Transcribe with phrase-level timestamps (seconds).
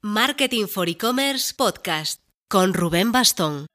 [0.00, 3.66] Marketing for E-Commerce Podcast con Rubén Bastón.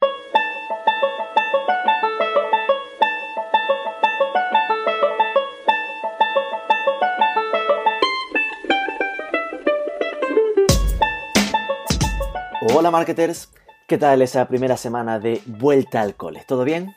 [12.74, 13.49] Hola marketers,
[13.90, 16.46] ¿qué tal esa primera semana de vuelta al cole?
[16.48, 16.96] ¿Todo bien?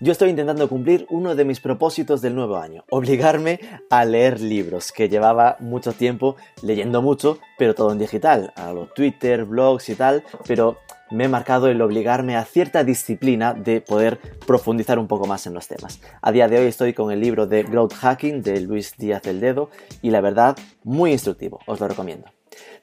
[0.00, 3.58] Yo estoy intentando cumplir uno de mis propósitos del nuevo año, obligarme
[3.90, 8.94] a leer libros, que llevaba mucho tiempo leyendo mucho, pero todo en digital, a los
[8.94, 10.76] Twitter, blogs y tal, pero
[11.10, 15.54] me he marcado el obligarme a cierta disciplina de poder profundizar un poco más en
[15.54, 16.00] los temas.
[16.22, 19.40] A día de hoy estoy con el libro de Growth Hacking de Luis Díaz del
[19.40, 19.68] Dedo
[20.00, 22.37] y la verdad, muy instructivo, os lo recomiendo.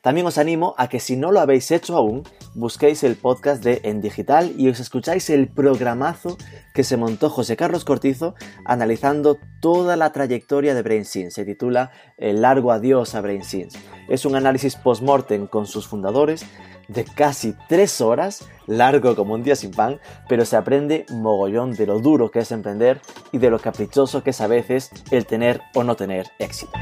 [0.06, 2.22] También os animo a que si no lo habéis hecho aún,
[2.54, 6.38] busquéis el podcast de En Digital y os escucháis el programazo
[6.76, 11.32] que se montó José Carlos Cortizo analizando toda la trayectoria de BrainSense.
[11.32, 13.80] Se titula El largo adiós a BrainSense.
[14.08, 16.46] Es un análisis post-mortem con sus fundadores
[16.88, 21.88] de casi tres horas, largo como un día sin pan, pero se aprende mogollón de
[21.88, 23.02] lo duro que es emprender
[23.32, 26.74] y de lo caprichoso que es a veces el tener o no tener éxito.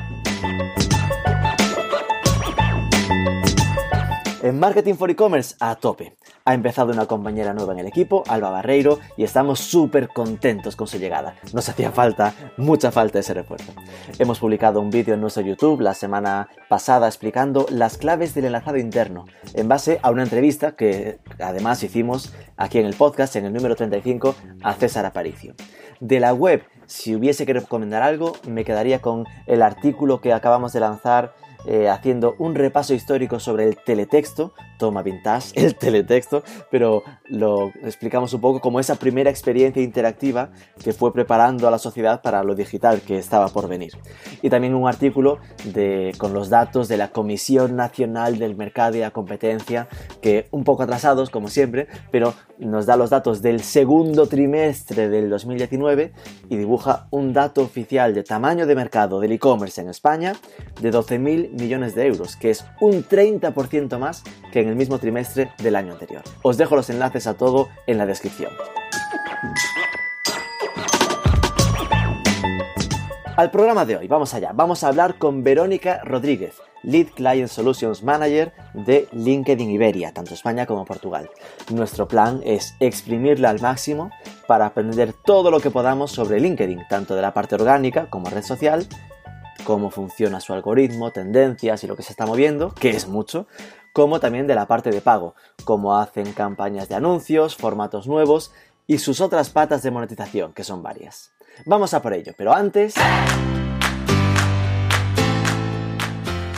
[4.43, 6.17] En Marketing for E-Commerce a tope.
[6.43, 10.85] Ha empezado una compañera nueva en el equipo, Alba Barreiro, y estamos súper contentos con
[10.85, 11.35] su llegada.
[11.53, 13.71] Nos hacía falta, mucha falta ese refuerzo.
[14.19, 18.75] Hemos publicado un vídeo en nuestro YouTube la semana pasada explicando las claves del enlazado
[18.75, 23.53] interno, en base a una entrevista que además hicimos aquí en el podcast, en el
[23.53, 25.55] número 35, a César Aparicio.
[26.01, 30.73] De la web, si hubiese que recomendar algo, me quedaría con el artículo que acabamos
[30.73, 31.33] de lanzar
[31.65, 38.33] eh, haciendo un repaso histórico sobre el teletexto, toma vintage, el teletexto, pero lo explicamos
[38.33, 40.51] un poco como esa primera experiencia interactiva
[40.83, 43.93] que fue preparando a la sociedad para lo digital que estaba por venir.
[44.41, 48.99] Y también un artículo de, con los datos de la Comisión Nacional del Mercado y
[48.99, 49.87] la Competencia,
[50.21, 55.29] que un poco atrasados como siempre, pero nos da los datos del segundo trimestre del
[55.29, 56.13] 2019
[56.49, 60.33] y dibuja un dato oficial de tamaño de mercado del e-commerce en España
[60.81, 65.51] de 12.000 millones de euros, que es un 30% más que en el mismo trimestre
[65.59, 66.23] del año anterior.
[66.41, 68.51] Os dejo los enlaces a todo en la descripción.
[73.35, 74.51] Al programa de hoy, vamos allá.
[74.53, 80.67] Vamos a hablar con Verónica Rodríguez, Lead Client Solutions Manager de LinkedIn Iberia, tanto España
[80.67, 81.31] como Portugal.
[81.71, 84.11] Nuestro plan es exprimirla al máximo
[84.45, 88.43] para aprender todo lo que podamos sobre LinkedIn, tanto de la parte orgánica como red
[88.43, 88.85] social,
[89.63, 93.47] cómo funciona su algoritmo, tendencias y lo que se está moviendo, que es mucho,
[93.93, 98.51] como también de la parte de pago, cómo hacen campañas de anuncios, formatos nuevos
[98.87, 101.31] y sus otras patas de monetización, que son varias.
[101.65, 102.95] Vamos a por ello, pero antes...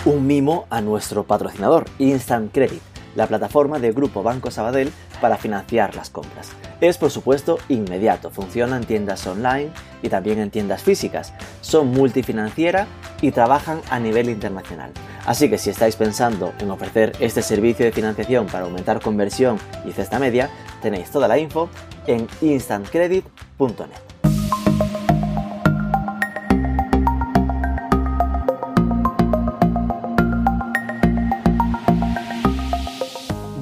[0.05, 2.81] Un mimo a nuestro patrocinador, Instant Credit,
[3.15, 6.51] la plataforma de Grupo Banco Sabadell para financiar las compras.
[6.81, 9.69] Es por supuesto inmediato, funciona en tiendas online
[10.01, 11.33] y también en tiendas físicas.
[11.61, 12.87] Son multifinanciera
[13.21, 14.91] y trabajan a nivel internacional.
[15.25, 19.91] Así que si estáis pensando en ofrecer este servicio de financiación para aumentar conversión y
[19.91, 20.49] cesta media,
[20.81, 21.69] tenéis toda la info
[22.05, 24.04] en instantcredit.net.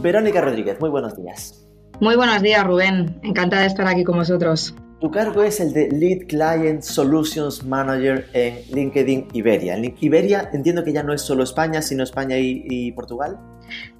[0.04, 1.66] Verónica Rodríguez, muy buenos días.
[2.02, 3.22] Muy buenos días, Rubén.
[3.24, 4.76] Encantada de estar aquí con vosotros.
[5.00, 9.78] Tu cargo es el de Lead Client Solutions Manager en LinkedIn Iberia.
[9.78, 13.40] En Iberia entiendo que ya no es solo España, sino España y, Portugal.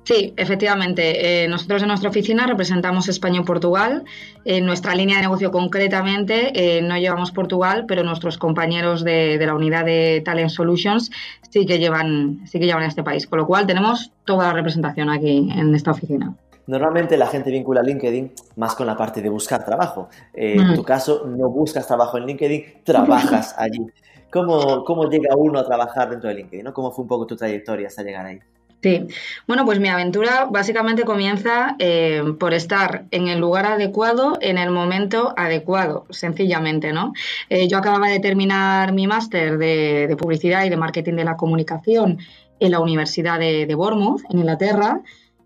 [0.04, 1.44] Sí, efectivamente.
[1.44, 4.04] Eh, nosotros en nuestra oficina representamos España y Portugal.
[4.44, 9.46] En nuestra línea de negocio concretamente eh, no llevamos Portugal, pero nuestros compañeros de, de,
[9.46, 11.10] la unidad de Talent Solutions
[11.50, 13.28] sí que llevan, sí que llevan a este país.
[13.28, 16.36] Con lo cual tenemos toda la representación aquí en esta oficina.
[16.66, 20.10] Normalmente la gente vincula LinkedIn más con la parte de buscar trabajo.
[20.34, 23.86] Eh, en tu caso, no buscas trabajo en LinkedIn, trabajas allí.
[24.32, 26.72] ¿Cómo, ¿Cómo llega uno a trabajar dentro de LinkedIn?
[26.72, 28.40] ¿Cómo fue un poco tu trayectoria hasta llegar ahí?
[28.84, 29.08] Sí,
[29.48, 34.72] bueno, pues mi aventura básicamente comienza eh, por estar en el lugar adecuado, en el
[34.72, 37.14] momento adecuado, sencillamente, ¿no?
[37.48, 42.18] Eh, yo acababa de terminar mi máster de, publicidad y de marketing de la comunicación
[42.60, 45.00] en la Universidad de, de Bournemouth, en Inglaterra,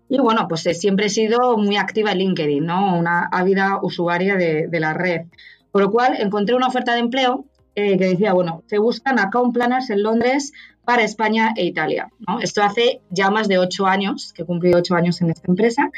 [0.08, 2.98] y bueno, pues eh, siempre he sido muy activa en LinkedIn, ¿no?
[2.98, 5.26] Una ávida usuaria de, la red.
[5.70, 7.44] Por lo cual encontré una oferta de empleo
[7.76, 10.52] que decía, bueno, se buscan account planners en Londres
[10.88, 12.08] para España e Italia.
[12.26, 12.40] ¿no?
[12.40, 15.90] Esto hace ya más de ocho años, que he cumplido ocho años en esta empresa.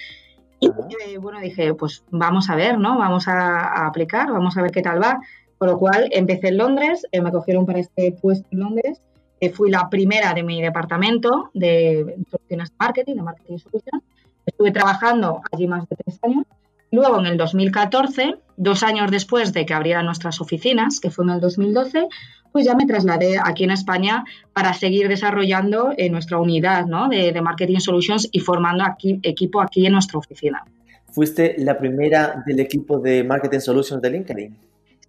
[0.59, 2.99] Y eh, bueno, dije, pues vamos a ver, ¿no?
[2.99, 5.21] Vamos a, aplicar, vamos a ver qué tal va.
[5.59, 9.01] Por lo cual empecé en Londres, me cogieron para este puesto en Londres
[9.39, 14.03] eh, fui la primera de mi departamento de soluciones de marketing, de marketing solutions.
[14.45, 16.47] Estuve trabajando allí más de tres años.
[16.91, 21.31] Luego, en el 2014, dos años después de que abrieran nuestras oficinas, que fue en
[21.31, 22.09] el 2012,
[22.53, 27.43] pues ya me trasladé aquí en España para seguir desarrollando eh, nuestra unidad de, de,
[27.43, 30.65] Marketing Solutions y formando aquí, equipo aquí en nuestra oficina.
[31.13, 34.57] ¿Fuiste la primera del equipo de Marketing Solutions de LinkedIn?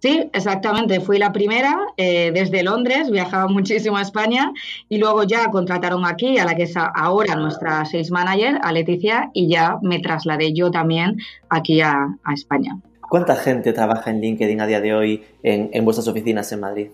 [0.02, 0.98] Sí, exactamente.
[0.98, 4.52] Fui la primera eh, desde Londres, viajaba muchísimo a España
[4.88, 9.30] y luego ya contrataron aquí a la que es ahora nuestra sales manager, a Leticia,
[9.32, 11.18] y ya me trasladé yo también
[11.48, 12.76] aquí a, España.
[13.12, 16.86] ¿Cuánta gente trabaja en LinkedIn a día de hoy en, vuestras oficinas en Madrid?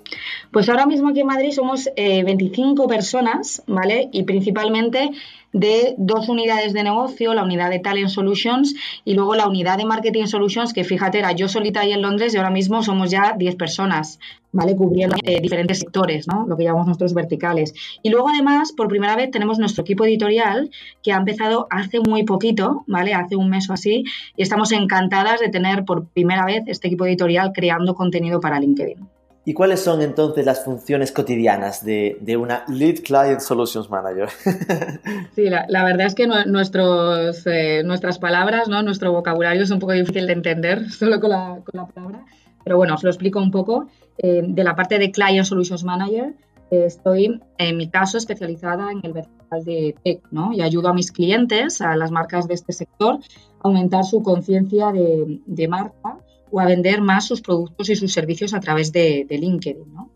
[0.51, 4.09] Pues ahora mismo aquí en Madrid somos 25 eh, personas, ¿vale?
[4.11, 5.13] Y principalmente
[5.53, 8.75] de dos unidades de negocio, la unidad de Talent Solutions
[9.05, 12.35] y luego la unidad de Marketing Solutions, que fíjate, era yo solita ahí en Londres
[12.35, 14.19] y ahora mismo somos ya 10 personas,
[14.53, 14.77] ¿vale?
[14.77, 16.47] Cubriendo eh, diferentes sectores, ¿no?
[16.47, 17.75] Lo que llamamos nuestros verticales.
[18.03, 20.71] Y luego además, por primera vez, tenemos nuestro equipo editorial
[21.03, 23.15] que ha empezado hace muy poquito, ¿vale?
[23.15, 24.05] Hace un mes o así,
[24.37, 29.18] y estamos encantadas de tener por primera vez este equipo editorial creando contenido para LinkedIn.
[29.49, 34.29] ¿Y cuáles son entonces las funciones cotidianas de, una Lead Client Solutions Manager?
[35.35, 38.83] sí, la, verdad es que nuestros, eh, nuestras palabras, ¿no?
[38.83, 42.27] nuestro vocabulario es un poco difícil de entender solo con la, con la palabra,
[42.63, 43.87] pero bueno, os lo explico un poco.
[44.19, 46.35] Eh, de la parte de Client Solutions Manager,
[46.71, 50.53] eh, estoy en mi caso especializada en el vertical de tech ¿no?
[50.53, 53.21] y ayudo a mis clientes, a las marcas de este sector, a
[53.63, 56.19] aumentar su conciencia de, de marca
[56.51, 60.11] o a vender más sus productos y sus servicios a través de, LinkedIn, ¿no?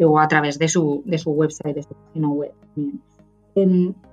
[0.00, 2.52] O a través de su, de su website, de su página web.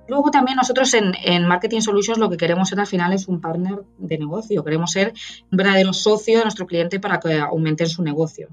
[0.08, 3.82] luego también nosotros en, Marketing Solutions lo que queremos ser al final es un partner
[3.98, 4.62] de negocio.
[4.62, 5.12] Queremos ser
[5.50, 8.48] un verdadero socio de nuestro cliente para que aumenten su negocio.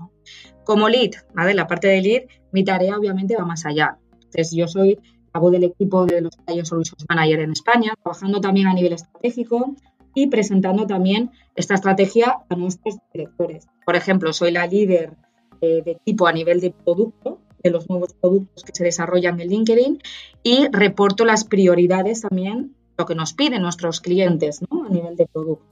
[0.64, 1.54] Como lead, ¿vale?
[1.54, 3.98] La parte de lead, mi tarea obviamente va más allá.
[4.14, 5.00] Entonces yo soy
[5.34, 6.34] hago del equipo de los
[6.64, 9.76] Solutions Manager en España, trabajando también a nivel estratégico,
[10.24, 13.68] y presentando también esta estrategia a nuestros directores.
[13.86, 15.14] Por ejemplo, soy la líder
[15.62, 19.50] eh, de equipo a nivel de producto, de los nuevos productos que se desarrollan en
[19.50, 20.00] LinkedIn
[20.44, 24.86] y reporto las prioridades también, lo que nos piden nuestros clientes ¿no?
[24.86, 25.66] a nivel de producto.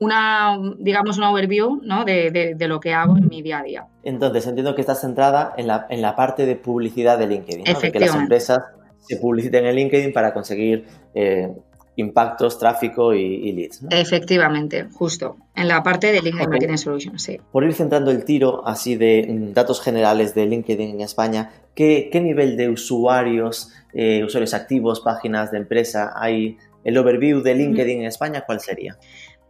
[0.00, 2.04] Una, digamos, una overview ¿no?
[2.04, 3.86] de, lo que hago en mi día a día.
[4.02, 7.80] Entonces, entiendo que estás centrada en la, en la parte de publicidad de LinkedIn, ¿no?
[7.80, 8.58] de que las empresas
[8.98, 11.54] se publiciten en LinkedIn para conseguir eh,
[11.96, 13.82] impactos, tráfico y, leads.
[13.90, 17.38] Efectivamente, justo, en la parte de LinkedIn Marketing Solutions, sí.
[17.52, 22.10] Por ir centrando el tiro así de mm, datos generales de LinkedIn en España, ¿qué,
[22.14, 26.58] nivel de usuarios, eh, usuarios activos, páginas de empresa hay?
[26.84, 28.98] El overview de LinkedIn en España, ¿cuál sería?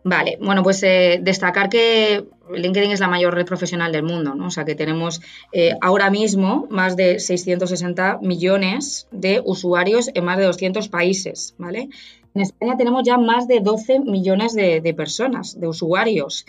[0.06, 4.48] Vale, bueno, pues eh, destacar que LinkedIn es la mayor red profesional del mundo, ¿no?
[4.48, 10.36] O sea que tenemos eh, ahora mismo más de 660 millones de usuarios en más
[10.36, 11.88] de 200 países, ¿vale?
[12.34, 16.44] En España tenemos ya más de 12 millones de, personas, de usuarios.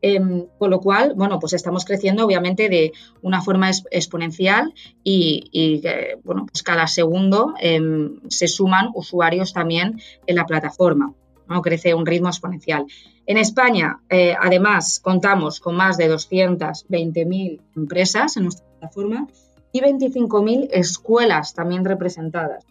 [0.00, 2.92] Em, con lo cual, bueno, pues estamos creciendo obviamente de
[3.22, 5.82] una forma exponencial y,
[6.22, 11.14] bueno, pues cada segundo em, se suman usuarios también en la plataforma.
[11.48, 11.62] ¿no?
[11.62, 12.86] crece un ritmo exponencial.
[13.26, 19.26] En España, eh, además, contamos con más de 220.000 empresas en nuestra plataforma
[19.74, 22.64] y 25.000 escuelas también representadas.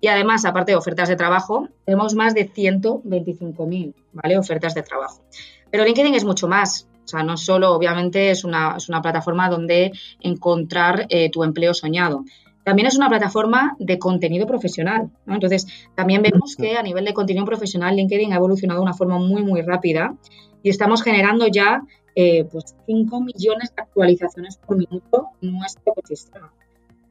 [0.00, 4.36] Y además, aparte de ofertas de trabajo, tenemos más de 125.000 ¿vale?
[4.36, 5.22] ofertas de trabajo.
[5.70, 6.88] Pero LinkedIn es mucho más.
[7.04, 12.24] O sea, no solo, obviamente, es una, plataforma donde encontrar eh, tu empleo soñado.
[12.64, 15.08] También es una plataforma de contenido profesional.
[15.28, 19.18] Entonces, también vemos que a nivel de contenido profesional, LinkedIn ha evolucionado de una forma
[19.18, 20.16] muy, muy rápida
[20.64, 21.82] y estamos generando ya
[22.22, 26.52] eh, pues 5 millones de actualizaciones por minuto en nuestro ecosistema.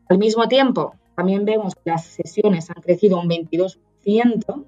[0.08, 4.66] Al mismo tiempo, también vemos que las sesiones han crecido un 22%,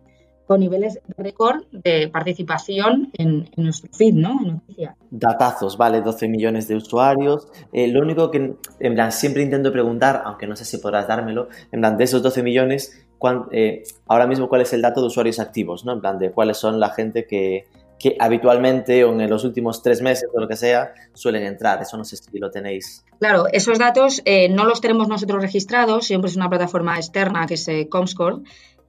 [0.47, 4.39] con niveles récord de participación en, nuestro feed, ¿no?
[4.41, 4.95] noticias.
[5.11, 7.47] Datazos, vale, 12 millones de usuarios.
[7.71, 11.49] Eh, lo único que, en plan, siempre intento preguntar, aunque no sé si podrás dármelo,
[11.71, 13.05] en plan, de esos 12 millones,
[13.51, 15.93] eh, ahora mismo, ¿cuál es el dato de usuarios activos, ¿no?
[15.93, 17.67] En plan, de cuáles son la gente que,
[18.01, 21.81] que habitualmente o en los últimos tres meses o lo que sea suelen entrar.
[21.81, 23.05] Eso no sé si lo tenéis.
[23.19, 27.53] Claro, esos datos eh, no los tenemos nosotros registrados, siempre es una plataforma externa que
[27.53, 28.41] es Comscore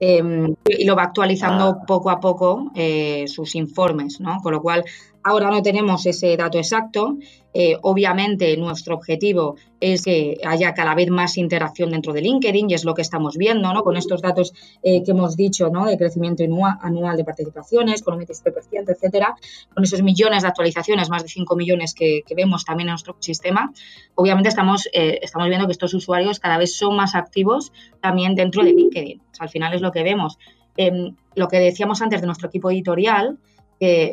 [0.05, 1.85] Em, y lo va actualizando ah.
[1.87, 4.39] poco a poco eh, sus informes, ¿no?
[4.41, 4.83] Con lo cual,
[5.25, 7.17] Ahora no tenemos ese dato exacto.
[7.53, 12.73] Eh, obviamente, nuestro objetivo es que haya cada vez más interacción dentro de LinkedIn y
[12.73, 13.83] es lo que estamos viendo, ¿no?
[13.83, 15.85] Con estos datos eh, que hemos dicho, ¿no?
[15.85, 16.43] De crecimiento
[16.81, 19.35] anual de participaciones, con un 27%, etcétera,
[19.73, 23.71] con esos millones de actualizaciones, más de 5 millones que, vemos también en nuestro sistema.
[24.15, 28.63] Obviamente, estamos, eh, estamos viendo que estos usuarios cada vez son más activos también dentro
[28.63, 29.21] de LinkedIn.
[29.39, 30.39] al final es lo que vemos.
[30.77, 33.37] Em, lo que decíamos antes de nuestro equipo editorial,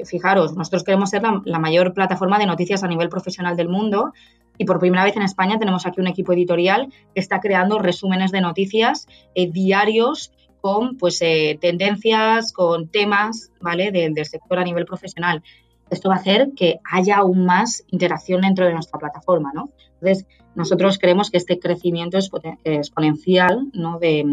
[0.04, 4.12] fijaros, nosotros queremos ser la, mayor plataforma de noticias a nivel profesional del mundo
[4.58, 8.30] y por primera vez en España tenemos aquí un equipo editorial que está creando resúmenes
[8.30, 13.90] de noticias eh, diarios con pues eh, tendencias, con temas, ¿vale?
[13.90, 15.42] del sector a nivel profesional.
[15.88, 19.70] Esto va a hacer que haya aún más interacción dentro de nuestra plataforma, ¿no?
[19.94, 22.18] Entonces, nosotros creemos que este crecimiento
[22.64, 23.98] exponencial ¿no?
[23.98, 24.24] de,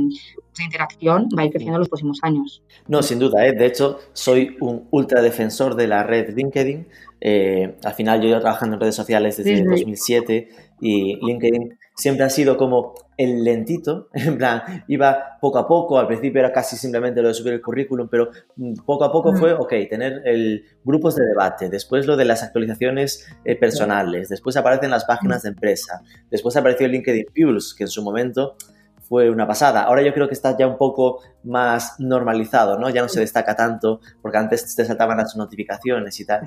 [0.59, 2.63] interacción va a ir creciendo en los próximos años.
[2.87, 3.45] No, sin duda.
[3.45, 3.53] ¿eh?
[3.53, 6.87] De hecho, soy un ultra defensor de la red LinkedIn.
[7.21, 10.49] Eh, al final, yo he ido trabajando en redes sociales desde 2007
[10.81, 16.07] y LinkedIn siempre ha sido como el lentito, en plan, iba poco a poco, al
[16.07, 19.53] principio era casi simplemente lo de subir el currículum, pero mm, poco a poco fue,
[19.53, 24.91] ok, tener el, grupos de debate, después lo de las actualizaciones eh, personales, después aparecen
[24.91, 28.55] las páginas de empresa, después apareció el LinkedIn Pulse, que en su momento
[29.07, 29.83] fue una pasada.
[29.83, 32.89] Ahora yo creo que está ya un poco más normalizado, ¿no?
[32.89, 36.41] Ya no se destaca tanto, porque antes te saltaban las notificaciones y tal.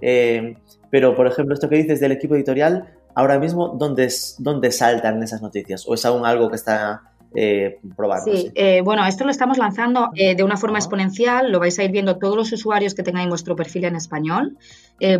[0.00, 0.56] Eh,
[0.90, 5.42] pero, por ejemplo, esto que dices del equipo editorial, ahora mismo, ¿dónde, dónde saltan esas
[5.42, 5.84] noticias?
[5.88, 7.02] ¿O es aún algo que está
[7.34, 7.80] eh,
[8.24, 11.84] Sí, eh, bueno, esto lo estamos lanzando eh, de una forma exponencial, lo vais a
[11.84, 14.56] ir viendo todos los usuarios que tengáis vuestro perfil en español,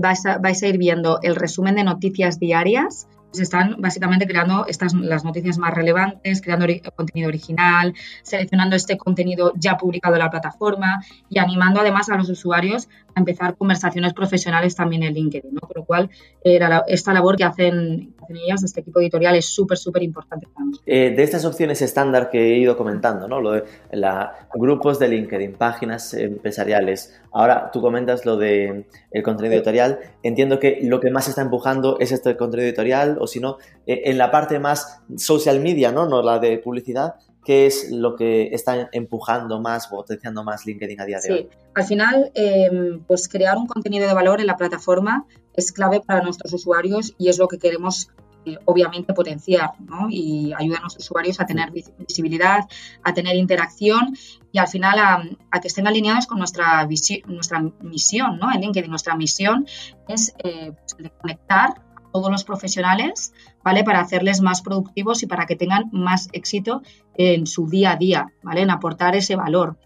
[0.01, 4.95] vais, vais a ir viendo el resumen de noticias diarias, se están básicamente creando estas,
[4.95, 11.05] las noticias más relevantes, creando contenido original, seleccionando este contenido ya publicado en la plataforma
[11.29, 15.61] y animando además a los usuarios a empezar conversaciones profesionales también en LinkedIn, ¿no?
[15.61, 16.11] Por lo cual,
[16.43, 20.85] esta labor que hacen, ellas, este equipo editorial, es súper, súper importante para nosotros.
[20.87, 23.41] Eh, de estas opciones estándar que he ido comentando, ¿no?
[23.41, 29.55] Lo de la, grupos de LinkedIn, páginas empresariales, ahora tú comentas lo de el contenido
[29.55, 33.59] editorial, entiendo que lo que más está empujando es este contenido editorial o si no,
[33.87, 36.09] eh, en la parte más social media, ¿no?
[36.09, 41.05] No la de publicidad, ¿qué es lo que está empujando más, potenciando más LinkedIn a
[41.05, 41.49] día de hoy?
[41.75, 46.23] Al final, em, pues crear un contenido de valor en la plataforma es clave para
[46.23, 48.09] nuestros usuarios y es lo que queremos
[48.47, 50.07] eh, obviamente potenciar ¿no?
[50.09, 52.61] y ayudar a los usuarios a tener visibilidad,
[53.03, 54.17] a tener interacción
[54.53, 56.87] y al final a, que estén alineados con nuestra,
[57.27, 58.53] nuestra misión ¿no?
[58.53, 58.89] en LinkedIn.
[58.89, 59.67] Nuestra misión
[60.09, 63.85] es eh, pues, conectar todos los profesionales, ¿vale?
[63.85, 66.83] Para hacerles más productivos y para que tengan más éxito
[67.15, 68.63] en su día a día, ¿vale?
[68.63, 69.77] En aportar ese valor.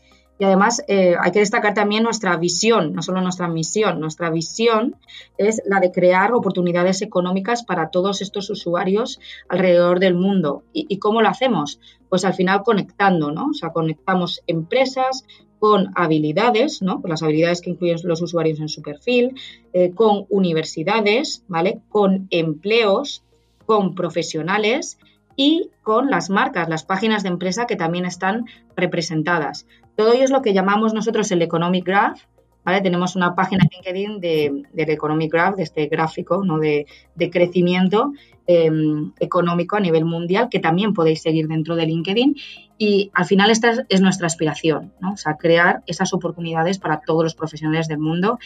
[0.41, 4.97] Y además eh, hay que destacar también nuestra visión, no solo nuestra misión, nuestra visión
[5.37, 9.21] es la de crear oportunidades económicas para todos estos usuarios
[9.51, 10.63] alrededor del mundo.
[10.73, 11.79] ¿Y, cómo lo hacemos?
[12.09, 13.49] Pues al final conectando, ¿no?
[13.49, 15.27] O sea, conectamos empresas,
[15.59, 17.03] con habilidades, ¿no?
[17.03, 19.35] Con las habilidades que incluyen los usuarios en su perfil,
[19.75, 21.83] eh, con universidades, ¿vale?
[21.91, 23.25] Con empleos,
[23.67, 24.97] con profesionales
[25.37, 29.67] y con las marcas, las páginas de empresa que también están representadas.
[30.01, 32.21] Todo ello es lo que llamamos nosotros el Economic Graph.
[32.83, 38.15] Tenemos una página en LinkedIn de, del Economic Graph, de este gráfico de crecimiento
[38.47, 42.35] em, económico a nivel mundial, que también podéis seguir dentro de LinkedIn.
[42.79, 45.13] Y al final esta es, nuestra aspiración, ¿no?
[45.13, 48.39] o sea, crear esas oportunidades para todos los profesionales del mundo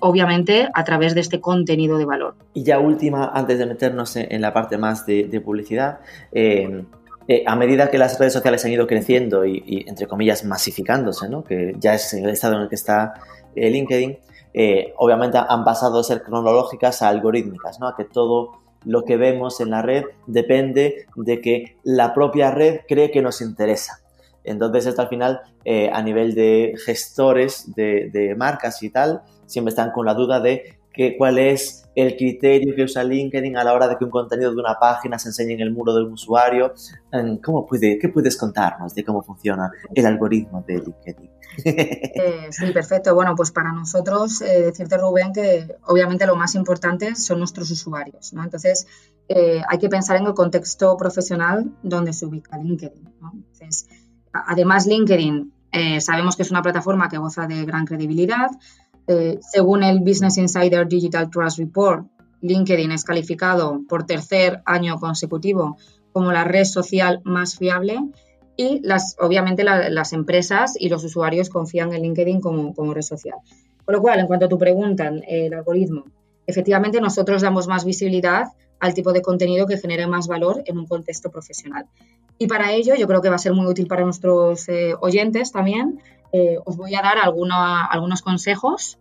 [0.00, 2.34] obviamente a través de este contenido de valor.
[2.52, 6.00] Y ya última, antes de meternos en, la parte más de, publicidad,
[6.32, 6.84] em,
[7.28, 11.42] eh, a medida que las redes sociales han ido creciendo y, entre comillas, masificándose, ¿no?
[11.42, 13.14] que ya es el estado en el que está
[13.56, 14.18] eh, LinkedIn,
[14.54, 17.88] eh, obviamente han pasado de ser cronológicas a algorítmicas, ¿no?
[17.88, 22.80] a que todo lo que vemos en la red depende de que la propia red
[22.86, 24.00] cree que nos interesa.
[24.44, 25.40] Entonces, esto al final,
[25.92, 30.75] a nivel de gestores de, de, marcas y tal, siempre están con la duda de
[30.96, 34.52] que, cuál es el criterio que usa LinkedIn a la hora de que un contenido
[34.52, 36.74] de una página se enseñe en el muro de un usuario.
[37.42, 41.30] ¿Cómo puede, ¿Qué puedes contarnos de cómo funciona el algoritmo de LinkedIn?
[41.64, 43.14] Eh, sí, perfecto.
[43.14, 48.34] Bueno, pues para nosotros, eh, decirte Rubén que obviamente lo más importante son nuestros usuarios,
[48.34, 48.44] ¿no?
[48.44, 48.86] Entonces,
[49.28, 53.32] eh, hay que pensar en el contexto profesional donde se ubica LinkedIn, ¿no?
[53.34, 53.88] Entonces,
[54.32, 55.52] además LinkedIn
[56.00, 58.50] sabemos que es una plataforma que goza de gran credibilidad,
[59.06, 62.06] eh, según el Business Insider Digital Trust Report,
[62.40, 65.76] LinkedIn es calificado por tercer año consecutivo
[66.12, 67.98] como la red social más fiable
[68.56, 73.36] y las, obviamente las empresas y los usuarios confían en LinkedIn como, red social.
[73.84, 76.04] Con lo cual, en cuanto a tu pregunta, el algoritmo,
[76.46, 78.48] efectivamente nosotros damos más visibilidad
[78.80, 81.86] al tipo de contenido que genere más valor en un contexto profesional.
[82.38, 85.52] Y para ello yo creo que va a ser muy útil para nuestros eh, oyentes
[85.52, 86.00] también.
[86.32, 88.98] Eh, os voy a dar algunos consejos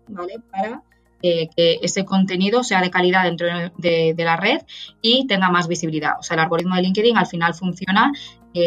[0.52, 0.84] para
[1.22, 4.62] eh, que ese contenido sea de calidad dentro de, la red
[5.02, 6.14] y tenga más visibilidad.
[6.20, 8.12] O sea, el algoritmo de LinkedIn al final funciona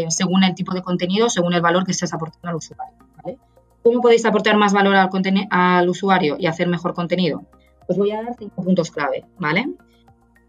[0.09, 2.95] según el tipo de contenido, según el valor que estés aportando al usuario.
[3.83, 5.09] ¿Cómo podéis aportar más valor al,
[5.50, 7.45] al usuario y hacer mejor contenido?
[7.87, 9.67] Os voy a dar cinco puntos clave, ¿vale?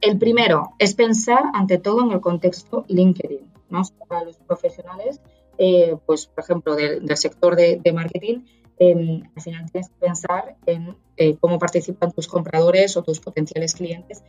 [0.01, 3.49] El primero es pensar ante todo en el contexto LinkedIn.
[3.69, 3.81] ¿no?
[4.07, 5.21] Para los profesionales,
[5.61, 8.45] eh, pues por ejemplo, del, sector de, marketing,
[8.79, 13.75] em, al final tienes que pensar en eh, cómo participan tus compradores o tus potenciales
[13.75, 14.23] clientes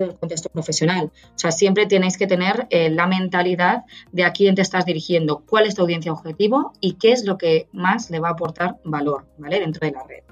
[0.00, 1.12] en el contexto profesional.
[1.14, 5.44] O sea, siempre tienes que tener eh, la mentalidad de a quién te estás dirigiendo,
[5.48, 8.80] cuál es tu audiencia objetivo y qué es lo que más le va a aportar
[8.84, 9.60] valor ¿vale?
[9.60, 10.24] dentro de la red.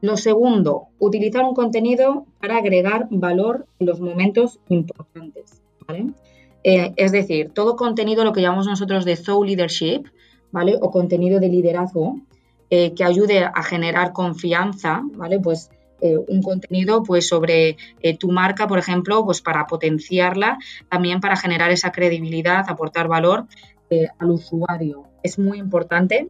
[0.00, 5.60] Lo segundo, utilizar un contenido para agregar valor en los momentos importantes.
[6.64, 10.04] Eh, es decir, todo contenido, lo que llamamos nosotros de thought leadership,
[10.50, 10.78] ¿vale?
[10.80, 12.20] O contenido de liderazgo
[12.70, 15.40] eh, que ayude a generar confianza, ¿vale?
[15.40, 17.76] Pues eh, un contenido pues sobre
[18.18, 23.46] tu marca, por ejemplo, pues para potenciarla, también para generar esa credibilidad, aportar valor
[24.18, 25.04] al usuario.
[25.22, 26.28] Es muy importante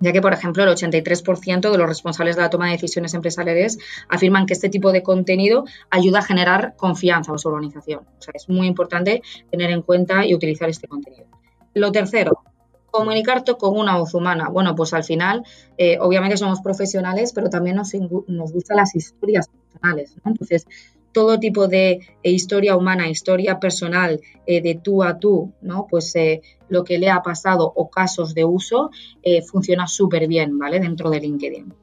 [0.00, 3.78] ya que, por ejemplo, el 83% de los responsables de la toma de decisiones empresariales
[4.08, 8.00] afirman que este tipo de contenido ayuda a generar confianza en su organización.
[8.18, 11.26] O sea, es muy importante tener en cuenta y utilizar este contenido.
[11.74, 12.42] Lo tercero,
[12.90, 14.48] comunicarte con una voz humana.
[14.48, 15.44] Bueno, pues al final,
[15.76, 20.16] eh, obviamente somos profesionales, pero también nos, nos gustan las historias personales.
[20.24, 20.66] Entonces,
[21.12, 25.86] todo tipo de eh, historia humana, historia personal, eh, de tú a tú, ¿no?
[25.88, 28.90] Pues eh, lo que le ha pasado o casos de uso
[29.50, 30.78] funciona súper bien, ¿vale?
[30.78, 31.74] Dentro de LinkedIn.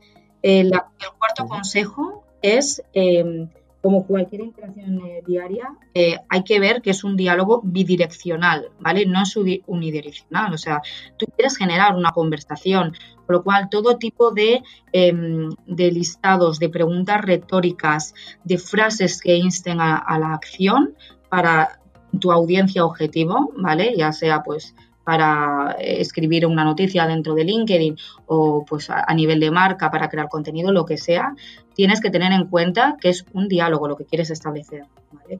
[0.41, 0.71] el
[1.17, 3.49] cuarto consejo es em,
[3.81, 9.05] como cualquier interacción eh, diaria, eh, hay que ver que es un diálogo bidireccional, ¿vale?
[9.05, 10.53] No es unidireccional.
[10.53, 10.81] O sea,
[11.17, 12.93] tú quieres generar una conversación,
[13.25, 19.35] por lo cual todo tipo de, em, de listados, de preguntas retóricas, de frases que
[19.35, 20.95] insten a, a la acción
[21.29, 21.79] para
[22.19, 23.93] tu audiencia objetivo, ¿vale?
[23.95, 24.75] Ya sea pues
[25.07, 27.95] para escribir una noticia dentro de LinkedIn
[28.25, 31.33] o pues a, nivel de marca para crear contenido, lo que sea,
[31.75, 34.83] tienes que tener en cuenta que es un diálogo lo que quieres establecer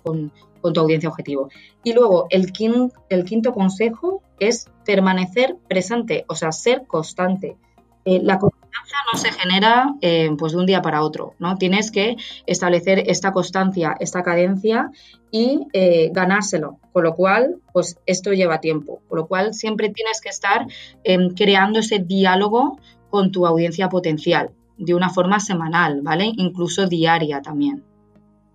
[0.04, 0.32] con,
[0.74, 1.50] tu audiencia objetivo.
[1.84, 2.54] Y luego el
[3.10, 7.58] el quinto consejo es permanecer presente, o sea, ser constante.
[8.06, 8.22] Eh,
[9.12, 11.58] no se genera eh, pues de un día para otro, ¿no?
[11.58, 14.92] Tienes que establecer esta constancia, esta cadencia
[15.32, 20.22] y eh, ganárselo, con lo cual, pues esto lleva tiempo, con lo cual siempre tienes
[20.22, 20.68] que estar
[21.04, 26.32] em, creando ese diálogo con tu audiencia potencial de una forma semanal, ¿vale?
[26.38, 27.84] Incluso diaria también.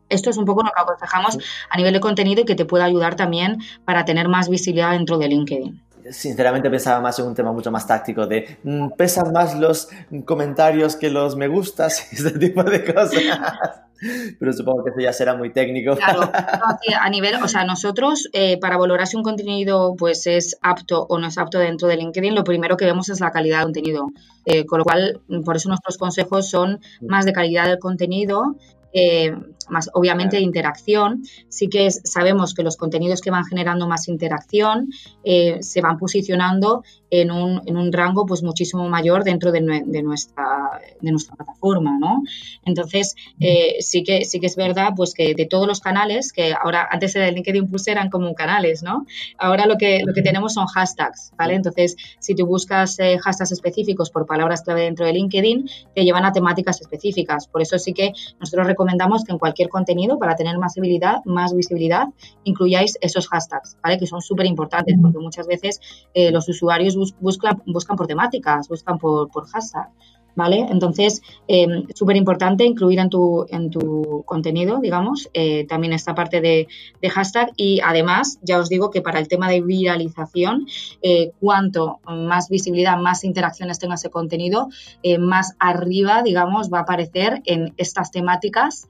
[0.09, 1.39] Esto es un poco lo que aconsejamos
[1.71, 5.17] a nivel de contenido y que te puede ayudar también para tener más visibilidad dentro
[5.17, 9.59] de LinkedIn sinceramente pensaba más en un tema mucho más táctico de mm, pesan más
[9.59, 9.89] los
[10.25, 13.23] comentarios que los me gustas y este tipo de cosas.
[14.39, 15.95] Pero supongo que eso ya será muy técnico.
[15.95, 16.23] Claro,
[17.01, 21.19] a nivel, o sea, nosotros eh, para valorar si un contenido pues es apto o
[21.21, 24.07] no es apto dentro de LinkedIn, lo primero que vemos es la calidad del contenido.
[24.45, 28.57] Eh, con lo cual, por eso nuestros consejos son más de calidad del contenido
[28.93, 29.35] eh,
[29.69, 31.23] más obviamente de interacción.
[31.49, 34.89] Sí que sabemos que los contenidos que van generando más interacción
[35.25, 40.81] eh, se van posicionando en un, en un, rango pues muchísimo mayor dentro de, nuestra,
[40.99, 42.23] de nuestra plataforma, ¿no?
[42.65, 46.55] Entonces, eh, sí, que, sí que es verdad pues que de todos los canales, que
[46.55, 49.07] ahora antes de LinkedIn Plus eran como canales, ¿no?
[49.39, 51.55] Ahora lo que, lo que tenemos son hashtags, ¿vale?
[51.55, 56.33] Entonces, si tú buscas hashtags específicos por palabras clave dentro de LinkedIn, te llevan a
[56.33, 57.47] temáticas específicas.
[57.47, 61.55] Por eso sí que nosotros recomendamos que en cualquier contenido, para tener más visibilidad, más
[61.55, 62.09] visibilidad
[62.45, 63.99] incluyáis esos hashtags, ¿vale?
[63.99, 65.81] Que son súper importantes porque muchas veces
[66.15, 69.89] eh, los usuarios buscan, buscan por temáticas, buscan por, por hashtag.
[70.35, 70.67] ¿vale?
[70.71, 76.41] Entonces, eh, súper importante incluir en tu, en tu contenido, digamos, eh, también esta parte
[76.41, 76.69] de,
[77.11, 80.67] hashtag y además, ya os digo que para el tema de viralización,
[81.03, 84.69] eh, cuanto más visibilidad, más interacciones tenga ese contenido,
[85.03, 88.89] eh, más arriba, digamos, va a aparecer en estas temáticas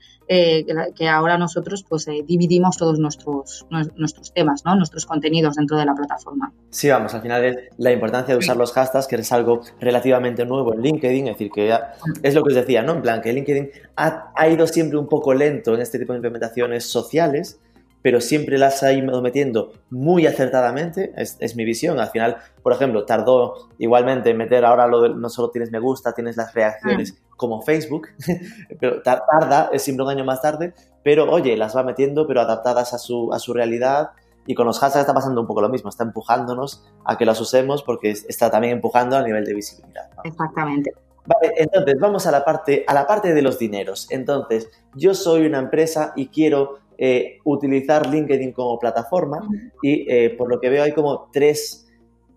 [0.97, 3.67] que ahora nosotros pues dividimos todos nuestros,
[3.97, 4.75] nuestros temas, ¿no?
[4.77, 6.53] nuestros contenidos dentro de la plataforma.
[6.71, 10.45] Sí, vamos, al final es la importancia de usar los hashtags, que es algo relativamente
[10.45, 11.75] nuevo en LinkedIn, es decir, que
[12.23, 12.93] es lo que os decía, ¿no?
[12.93, 16.85] En plan, que LinkedIn ha, ido siempre un poco lento en este tipo de implementaciones
[16.85, 17.61] sociales,
[18.03, 22.01] pero siempre las ha ido metiendo muy acertadamente, es, mi visión.
[22.01, 25.79] Al final, por ejemplo, tardó igualmente en meter ahora lo de no solo tienes me
[25.79, 27.35] gusta, tienes las reacciones ah.
[27.37, 28.09] como Facebook,
[28.81, 32.93] pero tarda, es siempre un año más tarde, pero oye, las va metiendo, pero adaptadas
[32.93, 34.11] a su, a su realidad.
[34.45, 37.41] Y con los hashtags está pasando un poco lo mismo, está empujándonos a que las
[37.41, 40.11] usemos porque está también empujando a nivel de visibilidad.
[40.25, 40.93] Exactamente.
[41.25, 44.09] Vale, entonces vamos a la parte, a la parte de los dineros.
[44.11, 49.41] Entonces, yo soy una empresa y quiero eh, utilizar LinkedIn como plataforma
[49.83, 51.89] y eh, por lo que veo hay como tres,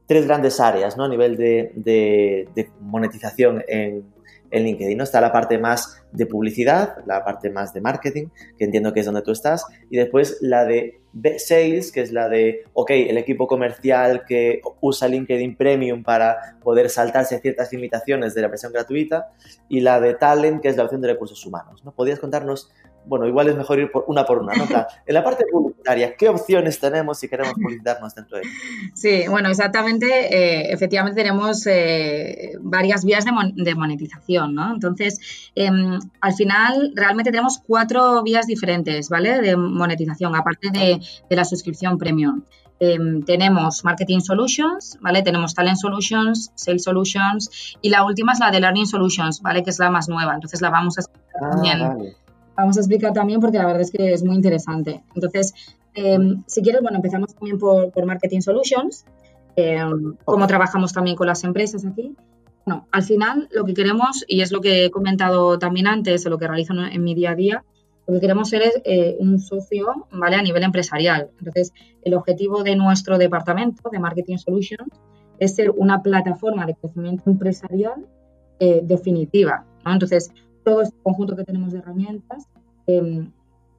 [0.08, 1.04] tres grandes áreas ¿no?
[1.04, 4.04] a nivel de, de, monetización en,
[4.50, 4.98] en, LinkedIn.
[4.98, 5.04] ¿no?
[5.04, 9.06] Está la parte más de publicidad, la parte más de marketing, que entiendo que es
[9.06, 11.00] donde tú estás, y después la de
[11.38, 16.90] sales, que es la de, ok, el equipo comercial que usa LinkedIn Premium para poder
[16.90, 19.28] saltarse ciertas limitaciones de la versión gratuita,
[19.70, 21.86] y la de talent, que es la opción de recursos humanos.
[21.86, 21.92] ¿no?
[21.92, 22.72] ¿Podrías contarnos
[23.08, 24.54] bueno, igual es mejor ir por una por una.
[25.06, 28.52] En la parte publicitaria, ¿qué opciones tenemos si queremos publicitarnos dentro de ella?
[28.94, 34.74] Sí, bueno, exactamente, eh, efectivamente tenemos eh, varias vías de, monetización, ¿no?
[34.74, 39.42] Entonces, em, al final, realmente tenemos cuatro vías diferentes, ¿vale?
[39.42, 42.44] De monetización, aparte de, la suscripción premium.
[42.80, 45.22] Em, tenemos Marketing Solutions, ¿vale?
[45.22, 49.64] Tenemos Talent Solutions, Sales Solutions y la última es la de Learning Solutions, ¿vale?
[49.64, 50.34] Que es la más nueva.
[50.34, 52.16] Entonces la vamos a explicar ah, también
[52.56, 55.04] vamos a explicar también porque la verdad es que es muy interesante.
[55.14, 55.54] Entonces,
[55.94, 59.06] em, si quieres, bueno, empezamos también por, Marketing Solutions,
[59.56, 62.16] em, cómo trabajamos también con las empresas aquí.
[62.66, 66.30] Bueno, al final lo que queremos, y es lo que he comentado también antes, de
[66.30, 67.64] lo que realizo en mi día a día,
[68.08, 70.36] lo que queremos ser es eh, un socio, ¿vale?
[70.36, 71.30] A nivel empresarial.
[71.40, 74.90] Entonces, el objetivo de nuestro departamento de Marketing Solutions
[75.40, 78.06] es ser una plataforma de crecimiento empresarial
[78.60, 79.94] eh, definitiva, ¿no?
[79.94, 80.32] Entonces,
[80.66, 82.48] todo este conjunto que tenemos de herramientas
[82.88, 83.32] em,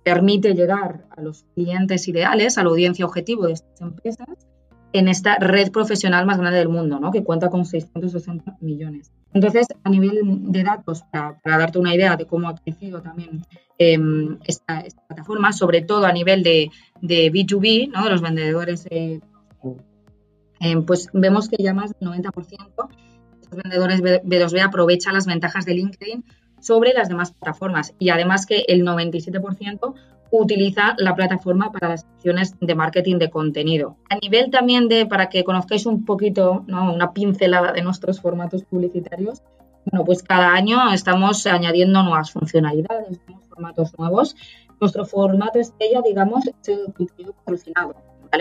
[0.04, 4.28] permite llegar a los clientes ideales, a la audiencia objetivo de estas empresas,
[4.92, 7.10] en esta red profesional más grande del mundo, ¿no?
[7.10, 9.10] que cuenta con 660 millones.
[9.34, 10.20] Entonces, a nivel
[10.52, 13.42] de datos, para, darte una idea de cómo ha crecido también
[13.78, 16.70] em, esta, plataforma, sobre todo a nivel de,
[17.02, 18.08] B2B, ¿no?
[18.08, 19.20] los vendedores, eh,
[20.60, 25.66] em, pues vemos que ya más del 90% de los vendedores B2B aprovechan las ventajas
[25.66, 26.24] de LinkedIn
[26.60, 29.94] sobre las demás plataformas y además que el 97%
[30.30, 33.96] utiliza la plataforma para las acciones de marketing de contenido.
[34.10, 36.92] A nivel también de, para que conozcáis un poquito, ¿no?
[36.92, 39.42] una pincelada de nuestros formatos publicitarios,
[39.88, 44.34] bueno, pues cada año estamos añadiendo nuevas funcionalidades, formatos nuevos.
[44.80, 47.94] Nuestro formato estrella, digamos, es el contenido patrocinado.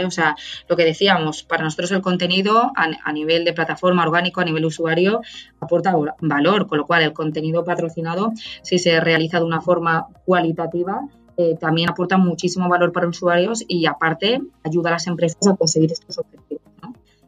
[0.05, 0.35] O sea,
[0.67, 5.21] lo que decíamos, para nosotros el contenido a, nivel de plataforma orgánico, a nivel usuario,
[5.59, 11.01] aporta valor, con lo cual el contenido patrocinado, si se realiza de una forma cualitativa,
[11.37, 15.91] eh, también aporta muchísimo valor para usuarios y aparte ayuda a las empresas a conseguir
[15.91, 16.65] estos objetivos.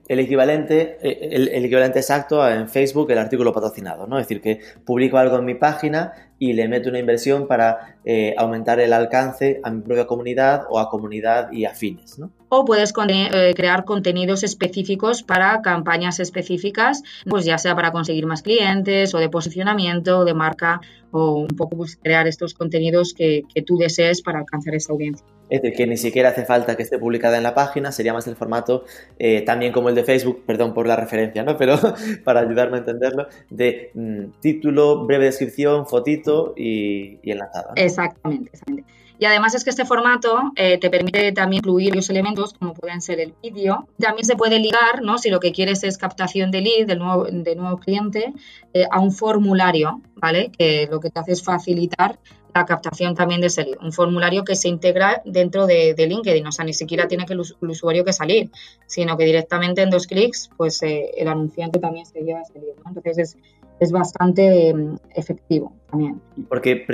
[0.08, 4.18] El equivalente, eh, el, equivalente exacto en Facebook, el artículo patrocinado, ¿no?
[4.18, 8.34] Es decir, que publico algo en mi página y le meto una inversión para eh,
[8.38, 12.32] aumentar el alcance a mi propia comunidad o a comunidad y afines, ¿no?
[12.50, 18.42] O puedes eh, crear contenidos específicos para campañas específicas, pues ya sea para conseguir más
[18.42, 20.82] clientes o de posicionamiento, de marca
[21.12, 25.26] o un poco pues crear estos contenidos que, tú desees para alcanzar esa audiencia.
[25.50, 28.28] Es decir, que ni siquiera hace falta que esté publicada en la página, sería más
[28.28, 28.84] el formato,
[29.18, 31.58] eh, también como el de Facebook, perdón por la referencia, ¿no?
[31.58, 31.78] Pero
[32.24, 37.72] para ayudarme a entenderlo, de mm, título, breve descripción, fotito y, y enlazado.
[37.76, 38.92] Exactamente, exactamente.
[39.20, 43.02] Y además es que este formato eh, te permite también incluir los elementos como pueden
[43.02, 43.88] ser el vídeo.
[44.00, 45.18] También se puede ligar, ¿no?
[45.18, 48.34] si lo que quieres es captación de lead, del nuevo, de nuevo cliente,
[48.74, 50.52] eh, a un formulario, ¿vale?
[50.58, 52.20] Que lo que te hace es facilitar
[52.54, 53.78] la captación también de ese lead.
[53.82, 57.40] Un formulario que se integra dentro de, LinkedIn, o sea, ni siquiera tiene que el,
[57.40, 58.52] usuario que salir,
[58.86, 62.76] sino que directamente en dos clics, pues eh, el anunciante también se lleva ese lead.
[62.86, 63.38] Entonces es
[63.80, 66.22] es bastante mm, efectivo también.
[66.50, 66.86] Porque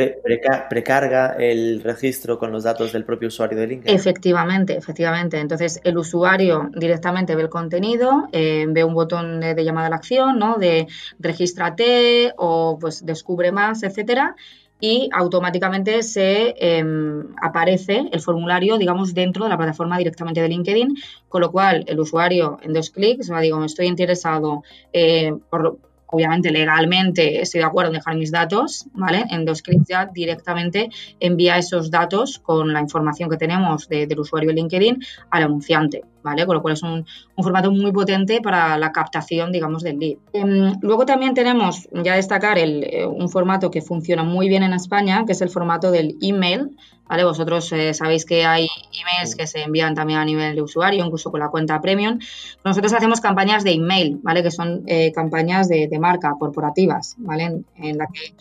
[0.70, 3.96] precarga el registro con los datos del propio usuario de LinkedIn.
[3.96, 5.40] Efectivamente, efectivamente.
[5.40, 9.96] Entonces el usuario directamente ve el contenido, eh, ve un botón de, llamada a la
[9.96, 10.58] acción, ¿no?
[10.58, 10.88] De
[11.20, 14.36] regístrate o pues descubre más, etcétera
[14.80, 20.98] y automáticamente se em, aparece el formulario, digamos, dentro de la plataforma directamente de LinkedIn,
[21.30, 25.80] con lo cual el usuario en dos clics va, digo, estoy interesado eh, por
[26.14, 29.26] obviamente legalmente estoy de acuerdo en dejar mis datos, ¿vale?
[29.32, 34.50] En dos clics ya directamente envía esos datos con la información que tenemos del usuario
[34.50, 36.04] de LinkedIn al anunciante.
[36.24, 36.46] ¿Vale?
[36.46, 37.06] Con lo cual es un,
[37.36, 40.18] formato muy potente para la captación, digamos, del lead.
[40.34, 44.74] Em, luego también tenemos, ya destacar, el, eh, un formato que funciona muy bien en
[44.74, 46.72] España, que es el formato del email,
[47.08, 47.24] ¿vale?
[47.26, 48.68] Vosotros eh, sabéis que hay
[49.00, 52.20] emails que se envían también a nivel de usuario, incluso con la cuenta premium.
[52.64, 54.42] Nosotros hacemos campañas de email, ¿vale?
[54.42, 57.64] Que son eh, campañas de, marca corporativas, ¿vale?
[57.78, 58.34] En, la que,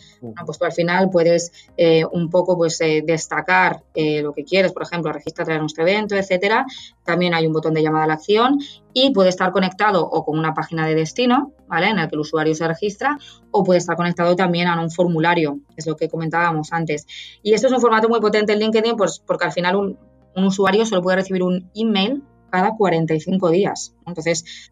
[0.45, 5.13] pues tú al final puedes eh, un poco, pues, destacar lo que quieres, por ejemplo,
[5.13, 6.65] regístrate en nuestro evento, etcétera.
[7.03, 8.59] También hay un botón de llamada a la acción
[8.93, 11.89] y puede estar conectado o con una página de destino, ¿vale?
[11.89, 13.17] En el que el usuario se registra,
[13.51, 17.05] o puede estar conectado también a un formulario, es lo que comentábamos antes.
[17.41, 19.97] Y esto es un formato muy potente en LinkedIn, pues, porque al final un,
[20.35, 23.93] usuario solo puede recibir un email cada 45 días.
[24.05, 24.71] Entonces,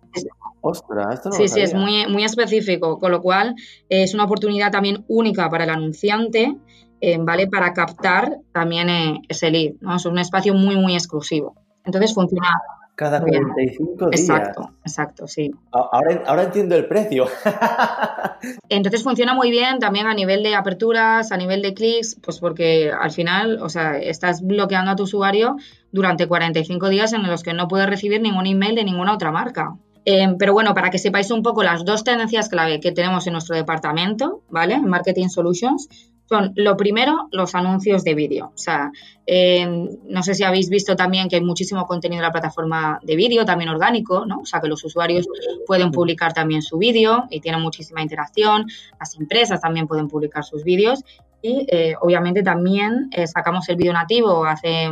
[0.62, 3.56] Ostras, esto no sí, sí, es muy, muy específico, con lo cual
[3.90, 6.56] es una oportunidad también única para el anunciante,
[7.02, 7.48] eh, ¿vale?
[7.48, 9.96] Para captar también eh, ese lead, ¿no?
[9.96, 11.56] Es un espacio muy, muy exclusivo.
[11.86, 12.50] Entonces funciona,
[13.02, 14.22] cada 45 días.
[14.22, 15.52] Exacto, exacto, sí.
[15.72, 17.26] Ahora, ahora entiendo el precio.
[18.70, 22.92] Entonces funciona muy bien también a nivel de aperturas, a nivel de clics, pues porque
[22.92, 25.56] al final, o sea, estás bloqueando a tu usuario
[25.92, 29.76] durante 45 días en los que no puede recibir ningún email de ninguna otra marca.
[30.06, 33.34] Eh, pero bueno, para que sepáis un poco las dos tendencias clave que tenemos en
[33.34, 34.76] nuestro departamento, ¿vale?
[34.76, 35.90] En Marketing Solutions,
[36.32, 38.54] son lo primero, los anuncios de vídeo.
[38.56, 38.90] O sea,
[39.28, 39.68] eh,
[40.06, 43.44] no sé si habéis visto también que hay muchísimo contenido en la plataforma de vídeo,
[43.44, 44.40] también orgánico, ¿no?
[44.40, 45.28] O sea, que los usuarios
[45.68, 48.66] pueden publicar también su vídeo y tienen muchísima interacción.
[48.98, 51.04] Las empresas también pueden publicar sus vídeos
[51.42, 54.90] y eh, obviamente también eh, sacamos el vídeo nativo hace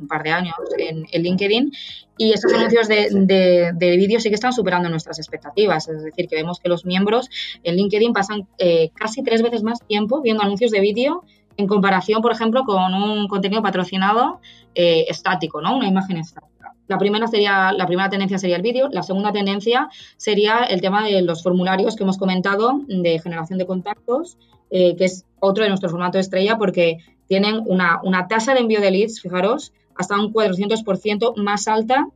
[0.00, 1.72] un par de años en, LinkedIn
[2.16, 5.88] y estos anuncios de, de, vídeo sí que están superando nuestras expectativas.
[5.88, 7.28] Es decir, que vemos que los miembros
[7.62, 11.24] en LinkedIn pasan eh, casi tres veces más tiempo viendo anuncios de vídeo
[11.56, 14.40] en comparación, por ejemplo, con un contenido patrocinado
[14.74, 15.76] eh, estático, ¿no?
[15.76, 16.72] Una imagen estática.
[16.86, 21.04] La primera, sería, la primera tendencia sería el vídeo, la segunda tendencia sería el tema
[21.04, 24.38] de los formularios que hemos comentado de generación de contactos,
[24.70, 28.80] eh, que es otro de nuestro formato estrella porque tienen una, una tasa de envío
[28.80, 32.06] de leads, fijaros, hasta un 400% más alta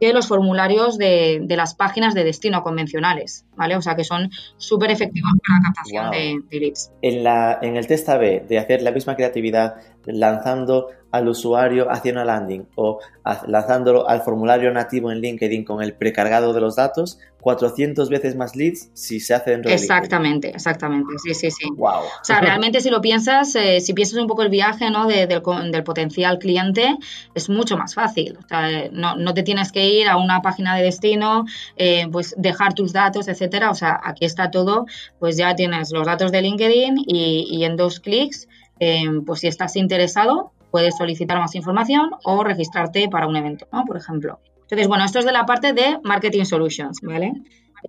[0.00, 3.76] que los formularios de, las páginas de destino convencionales, ¿vale?
[3.76, 6.10] O sea que son súper efectivos para la captación
[6.50, 6.92] de, leads.
[7.02, 12.12] En, la, en el test A-B de hacer la misma creatividad lanzando al usuario hacia
[12.12, 13.00] una landing o
[13.46, 18.56] lanzándolo al formulario nativo en LinkedIn con el precargado de los datos, 400 veces más
[18.56, 21.68] leads si se hace dentro de Exactamente, exactamente, sí, sí, sí.
[21.76, 22.00] Wow.
[22.00, 25.06] O sea, realmente si lo piensas, eh, si piensas un poco el viaje ¿no?
[25.06, 25.42] del,
[25.84, 26.96] potencial cliente,
[27.34, 28.36] es mucho más fácil.
[28.44, 32.34] O sea, no, no, te tienes que ir a una página de destino, eh, pues
[32.36, 33.70] dejar tus datos, etcétera.
[33.70, 34.86] O sea, aquí está todo,
[35.18, 38.48] pues ya tienes los datos de LinkedIn y, y en dos clics,
[38.80, 43.84] eh, pues si estás interesado, puedes solicitar más información o registrarte para un evento, ¿no?
[43.84, 44.40] Por ejemplo.
[44.62, 47.32] Entonces, bueno, esto es de la parte de Marketing Solutions, ¿vale?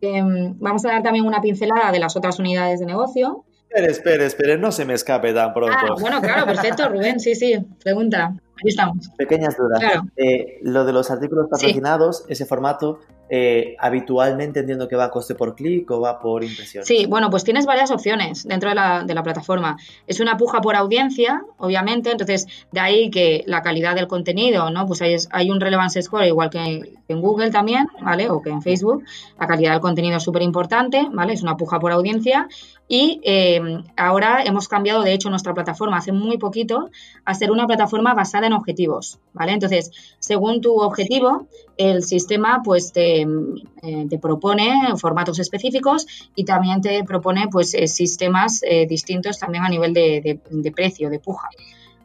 [0.01, 3.43] Em, vamos a dar también una pincelada de las otras unidades de negocio.
[3.69, 5.75] Espere, espere, espere, no se me escape tan pronto.
[5.77, 8.33] Ah, bueno, claro, perfecto, Rubén, sí, sí, pregunta.
[8.59, 9.09] Aquí estamos.
[9.17, 9.81] Pequeñas dudas.
[10.17, 15.35] Eh, lo de los artículos patrocinados, ese formato, eh, habitualmente entiendo que va a coste
[15.35, 16.83] por clic o va por impresión.
[16.83, 19.77] Sí, bueno, pues tienes varias opciones dentro de la, de la, plataforma.
[20.07, 24.85] Es una puja por audiencia, obviamente, entonces de ahí que la calidad del contenido, ¿no?
[24.87, 28.29] Pues hay, hay un relevance score igual que en Google también, ¿vale?
[28.29, 29.03] O que en Facebook.
[29.39, 31.33] La calidad del contenido es súper importante, ¿vale?
[31.33, 32.47] Es una puja por audiencia
[32.91, 36.89] y eh, ahora hemos cambiado, de hecho, nuestra plataforma hace muy poquito
[37.23, 39.53] a ser una plataforma basada objetivos, ¿vale?
[39.53, 47.03] Entonces, según tu objetivo, el sistema pues te, eh, propone formatos específicos y también te
[47.03, 51.49] propone pues eh, sistemas distintos también a nivel de, precio, de puja.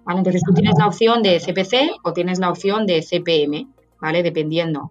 [0.05, 0.19] ¿vale?
[0.19, 3.69] Entonces, tú tienes la opción de CPC o tienes la opción de CPM.
[4.05, 4.23] ¿vale?
[4.23, 4.91] Dependiendo.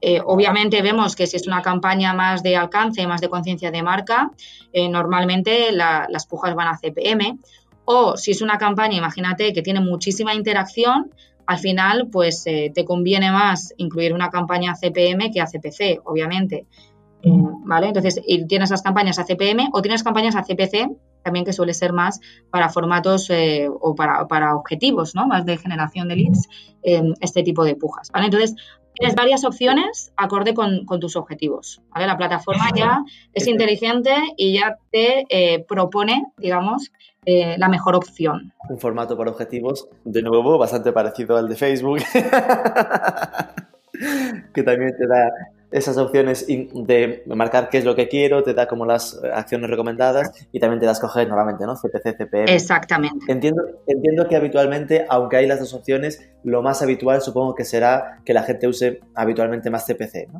[0.00, 3.82] Eh, obviamente vemos que si es una campaña más de alcance, más de conciencia de
[3.82, 4.30] marca,
[4.72, 7.38] eh, normalmente las pujas van a CPM.
[7.84, 11.10] O si es una campaña, imagínate, que tiene muchísima interacción,
[11.46, 16.66] al final, pues eh, te conviene más incluir una campaña CPM que a CPC, obviamente.
[17.66, 17.86] ¿Vale?
[17.86, 20.90] Entonces, tienes las campañas a CPM o tienes campañas a CPC,
[21.22, 22.20] también que suele ser más
[22.50, 23.30] para formatos
[23.80, 25.26] o para, para, objetivos, ¿no?
[25.26, 26.48] Más de generación de leads
[27.20, 28.10] este tipo de pujas.
[28.12, 28.26] ¿vale?
[28.26, 28.56] Entonces,
[28.94, 31.82] tienes varias opciones acorde con, tus objetivos.
[31.90, 32.06] ¿vale?
[32.06, 36.90] La plataforma ya es inteligente y ya te eh, propone, digamos,
[37.26, 38.52] eh, la mejor opción.
[38.68, 41.98] Un formato para objetivos, de nuevo, bastante parecido al de Facebook,
[44.54, 45.30] que también te da
[45.74, 50.30] esas opciones de marcar qué es lo que quiero, te da como las acciones recomendadas
[50.52, 51.74] y también te das coger normalmente, ¿no?
[51.74, 52.44] CPC, CPM.
[52.48, 53.26] Exactamente.
[53.26, 58.20] Entiendo, entiendo que habitualmente, aunque hay las dos opciones, lo más habitual supongo que será
[58.24, 60.38] que la gente use habitualmente más CPC, ¿no?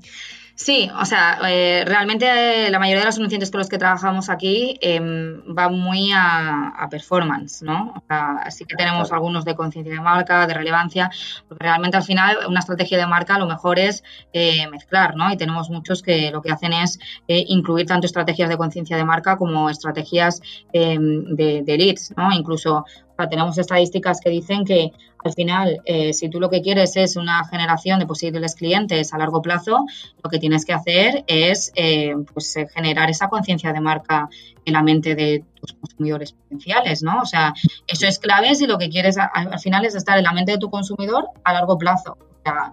[0.56, 4.30] Sí, o sea, eh, realmente eh, la mayoría de los anunciantes con los que trabajamos
[4.30, 7.92] aquí eh, va muy a, performance, ¿no?
[7.96, 11.10] O sea, así que tenemos algunos de conciencia de marca, de relevancia,
[11.48, 15.32] porque realmente al final una estrategia de marca lo mejor es eh, mezclar, ¿no?
[15.32, 19.36] Y tenemos muchos que lo que hacen es incluir tanto estrategias de conciencia de marca
[19.36, 20.40] como estrategias
[20.72, 22.30] de, de, leads, ¿no?
[22.32, 22.84] Incluso
[23.30, 24.92] tenemos estadísticas que dicen que
[25.24, 29.18] al final, eh, si tú lo que quieres es una generación de posibles clientes a
[29.18, 29.86] largo plazo,
[30.22, 34.28] lo que tienes que hacer es eh, pues, eh, generar esa conciencia de marca
[34.66, 37.22] en la mente de tus consumidores potenciales, ¿no?
[37.22, 37.54] O sea,
[37.86, 40.58] eso es clave si lo que quieres al, final es estar en la mente de
[40.58, 42.18] tu consumidor a largo plazo.
[42.20, 42.72] O sea,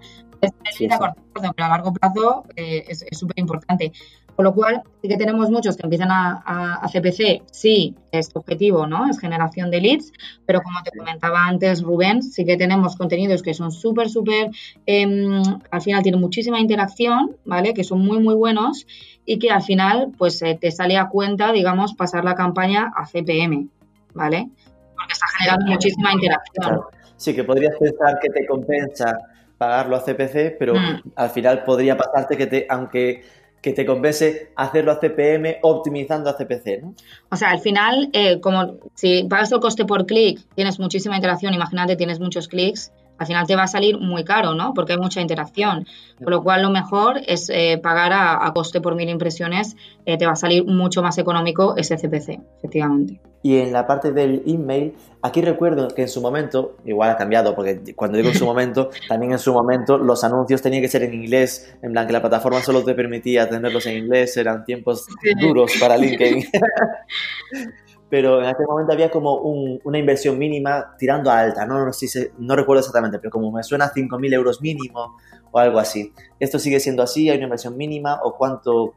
[0.89, 3.93] a corto plazo, pero a largo plazo es súper importante.
[4.41, 9.08] Con lo cual, sí que tenemos muchos que empiezan a, CPC, sí, es objetivo, ¿no?
[9.08, 10.12] Es generación de leads,
[10.47, 14.49] pero como te comentaba antes, Rubén, sí que tenemos contenidos que son súper, súper,
[14.88, 17.75] em, al final tienen muchísima interacción, ¿vale?
[17.75, 18.88] Que son muy, muy buenos
[19.27, 23.06] y que al final, pues eh, te sale a cuenta, digamos, pasar la campaña a
[23.06, 23.69] CPM,
[24.15, 24.49] ¿vale?
[24.95, 26.82] Porque está generando muchísima interacción.
[27.15, 29.19] Sí, que podrías pensar que te compensa
[29.60, 31.12] pagarlo a CPC, pero mm.
[31.15, 33.21] al final podría pasarte que te, aunque
[33.62, 36.95] que te compense hacerlo a CPM optimizando a CPC, ¿no?
[37.30, 41.54] O sea, al final, eh, como si pagas el coste por clic, tienes muchísima interacción,
[41.54, 44.73] imagínate, tienes muchos clics, al final te va a salir muy caro, ¿no?
[44.73, 45.86] Porque hay mucha interacción.
[46.17, 49.75] Con lo cual, lo mejor es eh, pagar a, coste por mil impresiones,
[50.07, 53.21] eh, te va a salir mucho más económico ese CPC, efectivamente.
[53.43, 57.53] Y en la parte del email, aquí recuerdo que en su momento, igual ha cambiado,
[57.53, 61.03] porque cuando digo en su momento, también en su momento los anuncios tenían que ser
[61.03, 65.05] en inglés, en plan que la plataforma solo te permitía tenerlos en inglés, eran tiempos
[65.39, 66.43] duros para LinkedIn.
[68.12, 71.91] pero en aquel momento había como una inversión mínima tirando a alta, no, no,
[72.39, 75.15] no recuerdo exactamente, pero como me suena 5.000 euros mínimo
[75.50, 76.12] o algo así.
[76.38, 77.30] ¿Esto sigue siendo así?
[77.30, 78.95] ¿Hay una inversión mínima o cuánto,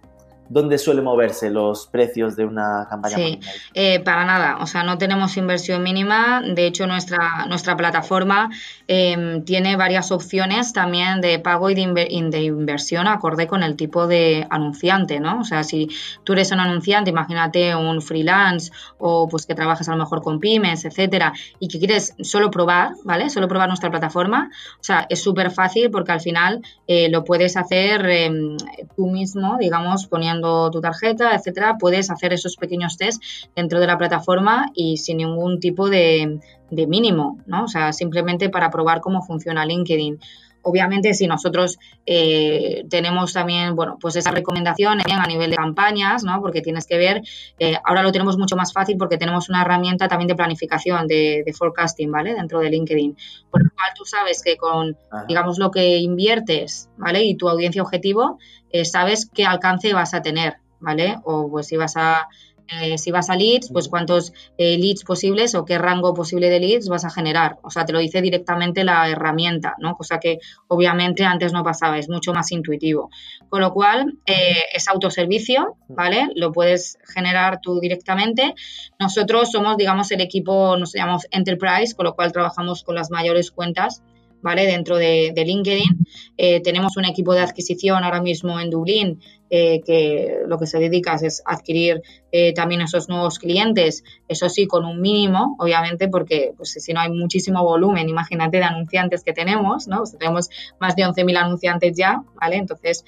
[0.48, 3.16] ¿Dónde suele moverse los precios de una campaña?
[3.16, 3.40] Sí,
[3.72, 4.58] eh, para nada.
[4.60, 6.42] O sea, no tenemos inversión mínima.
[6.42, 8.50] De hecho, nuestra, nuestra plataforma
[8.86, 14.46] em, tiene varias opciones también de pago y de, inversión acorde con el tipo de
[14.50, 15.40] anunciante, ¿no?
[15.40, 15.88] O sea, si
[16.24, 20.40] tú eres un anunciante, imagínate un freelance o pues que trabajas a lo mejor con
[20.40, 23.30] pymes, etcétera, y que quieres solo probar, ¿vale?
[23.30, 24.50] Solo probar nuestra plataforma.
[24.78, 28.56] O sea, es súper fácil porque al final eh, lo puedes hacer em,
[28.94, 33.22] tú mismo, digamos, poniendo tu tarjeta, etcétera, puedes hacer esos pequeños test
[33.54, 37.64] dentro de la plataforma y sin ningún tipo de, mínimo, ¿no?
[37.64, 40.18] O sea, simplemente para probar cómo funciona LinkedIn.
[40.66, 46.40] Obviamente, si nosotros eh, tenemos también, bueno, pues esas recomendaciones a nivel de campañas, ¿no?
[46.40, 47.20] Porque tienes que ver,
[47.58, 51.44] eh, ahora lo tenemos mucho más fácil porque tenemos una herramienta también de planificación, de,
[51.56, 52.34] forecasting, ¿vale?
[52.34, 53.14] Dentro de LinkedIn.
[53.50, 54.96] Por lo cual tú sabes que con,
[55.28, 57.22] digamos, lo que inviertes, ¿vale?
[57.22, 58.38] Y tu audiencia objetivo,
[58.74, 61.16] eh, sabes qué alcance vas a tener, ¿vale?
[61.22, 62.28] O pues si vas a
[62.66, 66.60] eh, si vas a leads, pues cuántos eh, leads posibles o qué rango posible de
[66.60, 67.58] leads vas a generar.
[67.62, 69.94] O sea, te lo dice directamente la herramienta, ¿no?
[69.94, 73.10] Cosa que obviamente antes no pasaba, es mucho más intuitivo.
[73.48, 76.28] Con lo cual, eh, es autoservicio, ¿vale?
[76.34, 78.54] Lo puedes generar tú directamente.
[78.98, 83.50] Nosotros somos, digamos, el equipo, nos llamamos Enterprise, con lo cual trabajamos con las mayores
[83.50, 84.02] cuentas
[84.44, 84.66] ¿vale?
[84.66, 86.06] Dentro de, LinkedIn.
[86.36, 90.78] Eh, tenemos un equipo de adquisición ahora mismo en Dublín eh, que lo que se
[90.78, 96.52] dedica es adquirir eh, también esos nuevos clientes, eso sí, con un mínimo, obviamente, porque
[96.58, 100.02] pues, si no hay muchísimo volumen, imagínate de anunciantes que tenemos, ¿no?
[100.18, 102.56] tenemos más de 11.000 anunciantes ya, ¿vale?
[102.56, 103.04] Entonces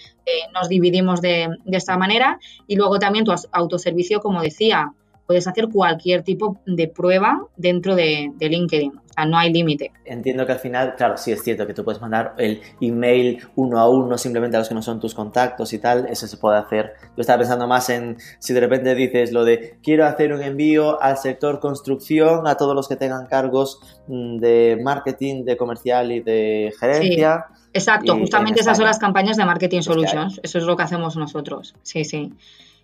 [0.55, 4.92] nos dividimos de esta manera y luego también tu autoservicio, como decía,
[5.27, 8.93] puedes hacer cualquier tipo de prueba dentro de, LinkedIn.
[8.97, 9.93] O sea, no hay límite.
[10.05, 13.79] Entiendo que al final, claro, sí es cierto que tú puedes mandar el email uno
[13.79, 16.07] a uno simplemente a los que no son tus contactos y tal.
[16.07, 16.93] Eso se puede hacer.
[17.17, 21.01] Yo estaba pensando más en si de repente dices lo de quiero hacer un envío
[21.03, 26.21] al sector construcción a todos los que tengan cargos mm, de marketing, de comercial y
[26.21, 27.47] de gerencia.
[27.73, 30.41] exacto, justamente esas son las campañas de Marketing pues Solutions.
[30.43, 31.75] Eso es lo que hacemos nosotros.
[31.83, 32.33] Sí, sí.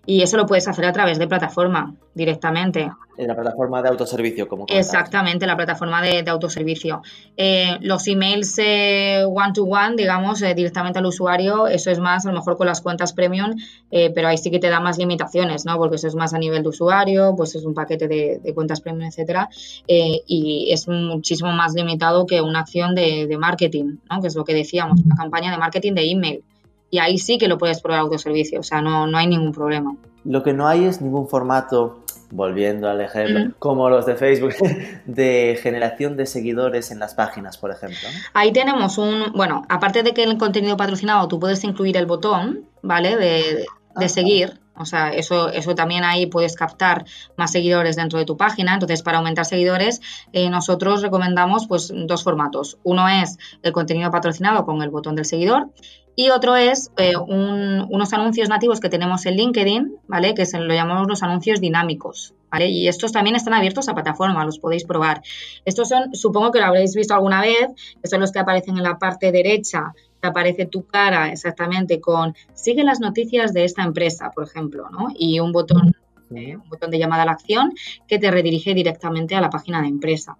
[0.05, 2.91] Y eso lo puedes hacer a través de plataforma directamente.
[3.17, 7.03] En la plataforma de autoservicio, como Exactamente, la plataforma de, autoservicio.
[7.37, 12.39] Eh, los emails eh, one-to-one, digamos, eh, directamente al usuario, eso es más a lo
[12.39, 13.55] mejor con las cuentas premium,
[13.91, 15.77] pero ahí sí que te da más limitaciones, ¿no?
[15.77, 19.07] Porque eso es más a nivel de usuario, pues es un paquete de, cuentas premium,
[19.07, 19.49] etcétera,
[19.87, 24.21] y es muchísimo más limitado que una acción de, de marketing, ¿no?
[24.21, 26.45] Que es lo que decíamos, una campaña de marketing de email
[26.93, 29.97] y ahí sí que lo puedes probar autoservicio, o sea, no, no hay ningún problema.
[30.25, 34.53] Lo que no hay es ningún formato, volviendo al ejemplo, como los de Facebook,
[35.07, 38.09] de generación de seguidores en las páginas, por ejemplo.
[38.35, 42.67] Ahí tenemos un, bueno, aparte de que el contenido patrocinado tú puedes incluir el botón,
[42.83, 43.17] ¿vale?
[43.17, 43.65] De,
[43.97, 47.05] de ah, seguir, o sea, eso, eso también ahí puedes captar
[47.37, 48.75] más seguidores dentro de tu página.
[48.75, 50.01] Entonces, para aumentar seguidores,
[50.33, 52.79] eh, nosotros recomendamos pues dos formatos.
[52.83, 55.71] Uno es el contenido patrocinado con el botón del seguidor
[56.15, 60.35] y otro es eh, unos anuncios nativos que tenemos en LinkedIn, ¿vale?
[60.35, 62.35] Que se lo llamamos los anuncios dinámicos.
[62.61, 65.23] Y estos también están abiertos a plataforma, los podéis probar.
[65.65, 67.69] Estos son, supongo que lo habréis visto alguna vez,
[68.03, 69.95] que son los que aparecen en la parte derecha
[70.29, 75.09] aparece tu cara exactamente con sigue las noticias de esta empresa, por ejemplo, ¿no?
[75.17, 75.93] Y un botón,
[76.31, 77.73] un botón de llamada a la acción
[78.07, 80.39] que te redirige directamente a la página de empresa.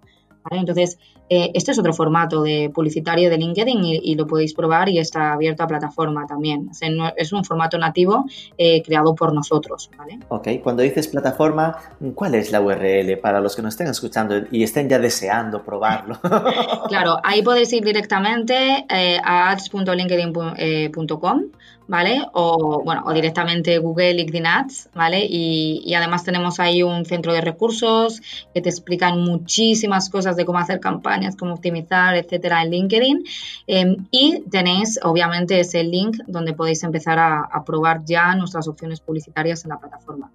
[0.51, 0.97] Entonces,
[1.29, 5.33] eh, este es otro formato de publicitario de LinkedIn y, lo podéis probar y está
[5.33, 6.69] abierto a plataforma también.
[7.15, 8.25] es un formato nativo
[8.57, 9.89] eh, creado por nosotros.
[9.97, 10.19] ¿vale?
[10.27, 11.77] Ok, cuando dices plataforma,
[12.13, 16.19] ¿cuál es la URL para los que nos estén escuchando y estén ya deseando probarlo?
[16.87, 21.43] claro, ahí podéis ir directamente eh, a ads.linkedin.com
[21.87, 22.25] ¿vale?
[22.33, 25.25] O, bueno, o directamente Google LinkedIn Ads, ¿vale?
[25.29, 28.21] Y, además tenemos ahí un centro de recursos
[28.53, 33.23] que te explican muchísimas cosas de cómo hacer campañas, cómo optimizar, etcétera, en LinkedIn.
[33.67, 39.63] Em, y tenéis, obviamente, ese link donde podéis empezar a probar ya nuestras opciones publicitarias
[39.65, 40.31] en la plataforma.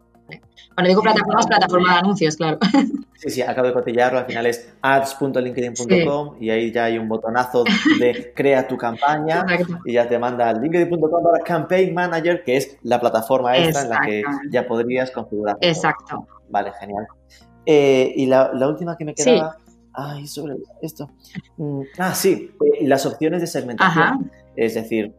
[0.74, 2.58] Cuando digo plataformas, plataforma de anuncios, claro.
[3.16, 4.20] Sí, sí, acabo de cotillarlo.
[4.20, 7.64] Al final es ads.linkedin.com y ahí ya hay un botonazo
[7.98, 9.44] de crea tu campaña
[9.84, 13.88] y ya te manda al linkedin.com para Campaign Manager, que es la plataforma esta en
[13.88, 14.22] la que
[14.52, 15.56] ya podrías configurar.
[15.60, 16.28] Exacto.
[16.48, 17.08] Vale, genial.
[17.66, 19.56] Eh, y la, última que me quedaba.
[20.00, 21.10] Ay, sobre esto.
[21.56, 24.30] Mm, ah, sí, las opciones de segmentación.
[24.54, 25.12] Es decir,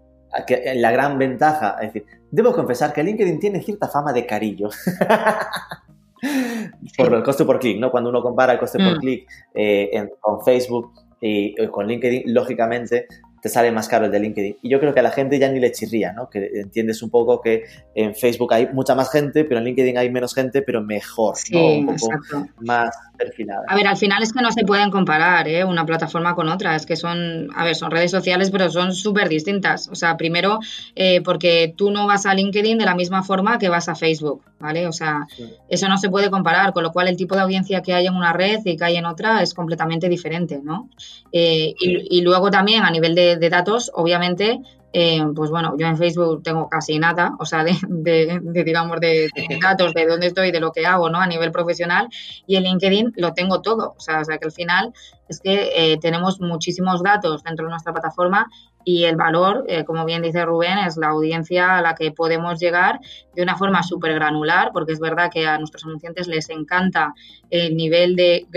[0.75, 4.69] la gran ventaja, es decir, debo confesar que LinkedIn tiene cierta fama de carillo.
[6.97, 7.91] por el coste por clic, ¿no?
[7.91, 8.99] Cuando uno compara el coste por mm.
[8.99, 13.05] clic eh, con Facebook y, con LinkedIn, lógicamente
[13.41, 14.57] te sale más caro el de LinkedIn.
[14.61, 16.29] Y yo creo que a la gente ya ni le chirría, ¿no?
[16.29, 17.63] Que entiendes un poco que
[17.95, 21.65] en Facebook hay mucha más gente, pero en LinkedIn hay menos gente, pero mejor, ¿no?
[21.65, 23.63] Un poco más perfilada.
[23.67, 25.63] A ver, al final es que no se pueden comparar, ¿eh?
[25.63, 26.75] Una plataforma con otra.
[26.75, 29.89] Es que son, a ver, son redes sociales, pero son súper distintas.
[29.89, 30.59] O sea, primero,
[30.95, 34.43] eh, porque tú no vas a LinkedIn de la misma forma que vas a Facebook,
[34.59, 34.87] ¿vale?
[34.87, 35.27] O sea,
[35.67, 38.15] eso no se puede comparar, con lo cual el tipo de audiencia que hay en
[38.15, 40.89] una red y que hay en otra es completamente diferente, ¿no?
[41.31, 44.61] Eh, y, y luego también a nivel de de, datos, obviamente,
[44.93, 49.29] eh, pues bueno, yo en Facebook tengo casi nada, o sea, de, digamos, de,
[49.61, 51.19] datos, de dónde estoy, de lo que hago, ¿no?
[51.19, 52.09] A nivel profesional,
[52.47, 54.93] y en LinkedIn lo tengo todo, o sea, o sea que al final
[55.27, 58.47] es que eh, tenemos muchísimos datos dentro de nuestra plataforma
[58.91, 62.59] y el valor, eh, como bien dice Rubén, es la audiencia a la que podemos
[62.59, 62.99] llegar
[63.35, 67.13] de una forma súper granular, porque es verdad que a nuestros anunciantes les encanta
[67.51, 68.47] el nivel de,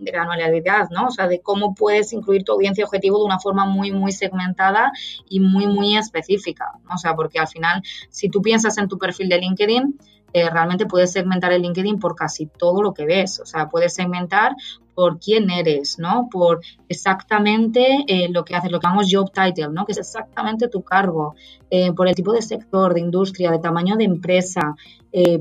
[0.00, 1.06] granularidad, ¿no?
[1.06, 4.90] O sea, de cómo puedes incluir tu audiencia objetivo de una forma muy, muy segmentada
[5.28, 6.96] y muy, muy específica, ¿no?
[6.96, 9.96] O sea, porque al final, si tú piensas en tu perfil de LinkedIn,
[10.32, 13.38] eh, realmente puedes segmentar el LinkedIn por casi todo lo que ves.
[13.38, 14.56] O sea, puedes segmentar
[14.94, 16.28] por quién eres, ¿no?
[16.30, 19.84] Por exactamente eh, lo que haces, lo que llamamos job title, ¿no?
[19.84, 21.34] Que es exactamente tu cargo,
[21.70, 24.76] eh, por el tipo de sector, de industria, de tamaño de empresa,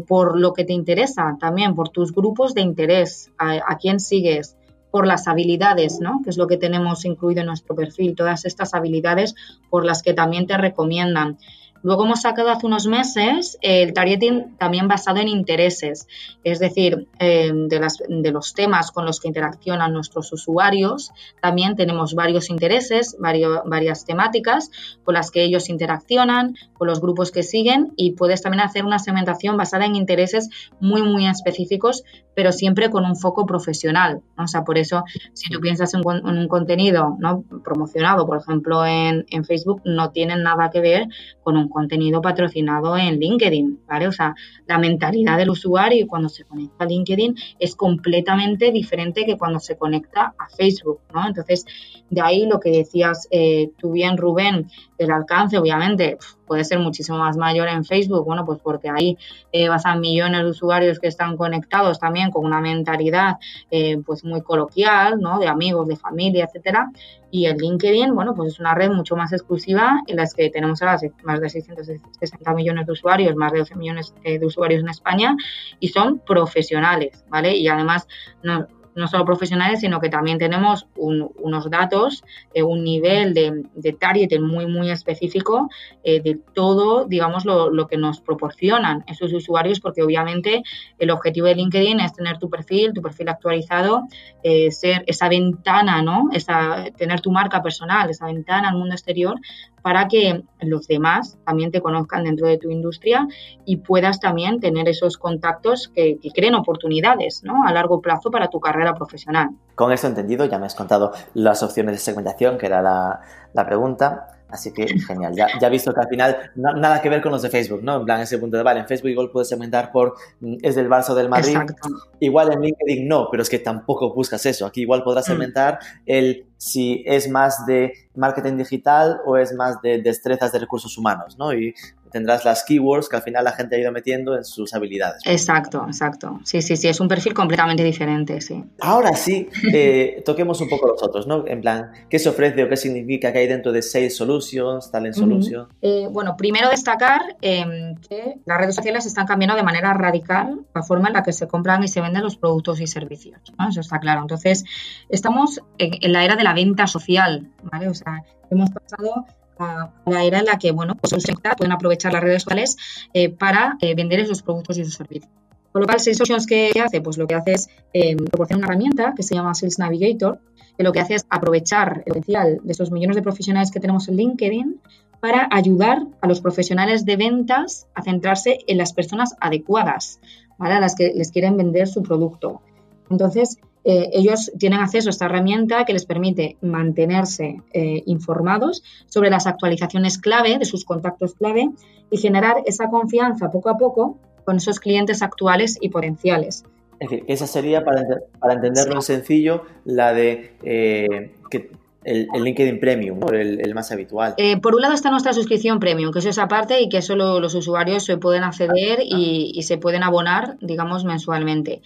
[0.07, 4.55] por lo que te interesa también, por tus grupos de interés, a, quién sigues
[4.93, 6.21] por las habilidades, ¿no?
[6.23, 9.33] Que es lo que tenemos incluido en nuestro perfil, todas estas habilidades
[9.71, 11.39] por las que también te recomiendan.
[11.83, 16.07] Luego hemos sacado hace unos meses el targeting también basado en intereses,
[16.45, 21.11] es decir, eh, de, las, de, los temas con los que interaccionan nuestros usuarios.
[21.41, 24.71] También tenemos varios intereses, varias temáticas
[25.03, 28.97] con las que ellos interaccionan, con los grupos que siguen y puedes también hacer una
[28.97, 32.03] segmentación basada en intereses muy, muy específicos,
[32.33, 34.21] pero siempre con un foco profesional.
[34.37, 35.03] O sea, por eso,
[35.33, 37.43] si tú piensas en, un contenido ¿no?
[37.61, 41.07] promocionado, por ejemplo, en, en Facebook, no tiene nada que ver
[41.43, 44.07] con un contenido patrocinado en LinkedIn, ¿vale?
[44.07, 44.35] O sea,
[44.67, 49.75] la mentalidad del usuario cuando se conecta a LinkedIn es completamente diferente que cuando se
[49.75, 51.27] conecta a Facebook, ¿no?
[51.27, 51.65] Entonces,
[52.09, 54.67] de ahí lo que decías eh, tú bien, Rubén,
[54.97, 56.17] el alcance, obviamente,
[56.53, 59.17] puede ser muchísimo más mayor en Facebook, bueno, pues porque ahí
[59.51, 63.37] eh, vas a millones de usuarios que están conectados también con una mentalidad
[63.71, 65.39] eh, pues muy coloquial, ¿no?
[65.39, 66.91] De amigos, de familia, etcétera.
[67.31, 70.79] Y el LinkedIn, bueno, pues es una red mucho más exclusiva en la que tenemos
[70.83, 74.89] ahora más de 660 millones de usuarios, más de 12 millones eh, de usuarios en
[74.89, 75.35] España
[75.79, 77.57] y son profesionales, ¿vale?
[77.57, 78.07] Y además
[78.43, 82.23] no, no solo profesionales, sino que también tenemos unos datos,
[82.53, 85.69] eh, un nivel de, de targeting muy, muy específico
[86.03, 90.63] eh, de todo, digamos, lo, lo, que nos proporcionan esos usuarios, porque obviamente
[90.99, 94.03] el objetivo de LinkedIn es tener tu perfil, tu perfil actualizado,
[94.43, 96.29] eh, ser esa ventana, ¿no?
[96.31, 99.35] Esa, tener tu marca personal, esa ventana al mundo exterior
[99.83, 103.27] para que los demás también te conozcan dentro de tu industria
[103.65, 107.67] y puedas también tener esos contactos que, que creen oportunidades ¿no?
[107.67, 109.49] a largo plazo para tu carrera profesional.
[109.75, 113.21] Con eso entendido, ya me has contado las opciones de segmentación, que era la,
[113.53, 114.27] la pregunta.
[114.53, 117.41] Así que genial, ya, ya he visto que al final nada que ver con los
[117.41, 117.97] de Facebook, ¿no?
[117.97, 120.87] En plan, ese punto de, vale, en Facebook igual puedes segmentar por mm, es del
[120.87, 121.55] Barça o del Madrid.
[121.55, 121.89] Exacto.
[122.19, 124.67] Igual en LinkedIn no, pero es que tampoco buscas eso.
[124.67, 125.31] Aquí igual podrás mm.
[125.31, 130.99] segmentar el si es más de marketing digital o es más de destrezas de recursos
[130.99, 131.51] humanos, ¿no?
[131.51, 131.73] Y
[132.13, 135.21] tendrás las keywords que al final la gente ha ido metiendo en sus habilidades.
[135.25, 136.39] Exacto, exacto.
[136.45, 138.63] Sí, sí, sí, es un perfil completamente diferente, sí.
[138.79, 141.45] Ahora sí, eh, toquemos un poco los otros, ¿no?
[141.47, 145.15] En plan, ¿qué se ofrece o qué significa que hay dentro de Sales Solutions, Talent
[145.15, 145.67] Solutions?
[145.67, 146.05] Uh -huh.
[146.05, 150.83] eh, bueno, primero destacar eh, que las redes sociales están cambiando de manera radical la
[150.83, 153.69] forma en la que se compran y se venden los productos y servicios, ¿no?
[153.69, 154.21] Eso está claro.
[154.21, 154.63] Entonces,
[155.09, 157.87] estamos en, en la era de la venta social, ¿vale?
[157.89, 159.25] O sea, hemos pasado
[159.63, 161.13] a la era en la que, bueno, pues
[161.57, 162.77] pueden aprovechar las redes sociales
[163.13, 165.31] eh, para eh, vender esos productos y esos servicios.
[165.71, 167.01] Con lo cual, Sales ¿qué hace?
[167.01, 170.39] Pues lo que hace es eh, proporcionar una herramienta que se llama Sales Navigator,
[170.77, 174.07] que lo que hace es aprovechar el potencial de esos millones de profesionales que tenemos
[174.07, 174.79] en LinkedIn
[175.19, 180.19] para ayudar a los profesionales de ventas a centrarse en las personas adecuadas,
[180.57, 180.75] ¿vale?
[180.75, 182.61] A las que les quieren vender su producto.
[183.09, 189.29] Entonces, eh, ellos tienen acceso a esta herramienta que les permite mantenerse eh, informados sobre
[189.29, 191.69] las actualizaciones clave de sus contactos clave
[192.09, 196.63] y generar esa confianza poco a poco con esos clientes actuales y potenciales.
[196.99, 198.03] Es decir, esa sería, para,
[198.39, 199.13] para entenderlo sí.
[199.13, 201.71] en sencillo, la de eh, que
[202.05, 203.27] el, el, LinkedIn Premium, ¿no?
[203.29, 204.35] el, el, más habitual.
[204.37, 207.39] Eh, por un lado está nuestra suscripción Premium, que es esa parte y que solo
[207.39, 211.81] los usuarios se pueden acceder ah, y, y, se pueden abonar, digamos, mensualmente.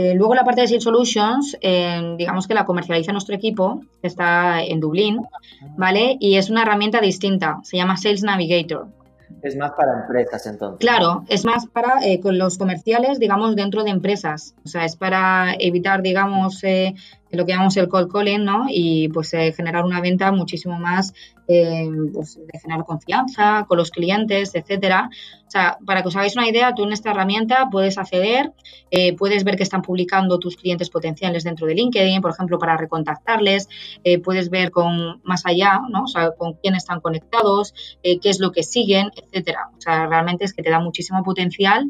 [0.00, 4.06] Eh, luego la parte de Sales Solutions, eh, digamos que la comercializa nuestro equipo, que
[4.06, 5.26] está en Dublín,
[5.76, 6.16] ¿vale?
[6.20, 8.86] Y es una herramienta distinta, se llama Sales Navigator.
[9.42, 10.78] Es más para empresas entonces.
[10.78, 14.54] Claro, es más para eh, con los comerciales, digamos, dentro de empresas.
[14.64, 18.66] O sea, es para evitar, digamos, lo que llamamos el cold calling, ¿no?
[18.68, 21.12] Y pues generar una venta muchísimo más,
[21.48, 25.10] eh, pues de generar confianza con los clientes, etcétera.
[25.48, 28.52] O sea, para que os hagáis una idea, tú en esta herramienta puedes acceder,
[28.90, 32.76] eh, puedes ver que están publicando tus clientes potenciales dentro de LinkedIn, por ejemplo, para
[32.76, 33.66] recontactarles,
[34.04, 36.02] eh, puedes ver con más allá, ¿no?
[36.02, 37.72] O sea, con quién están conectados,
[38.02, 39.70] eh, qué es lo que siguen, etcétera.
[39.74, 41.86] O sea, realmente es que te da muchísimo potencial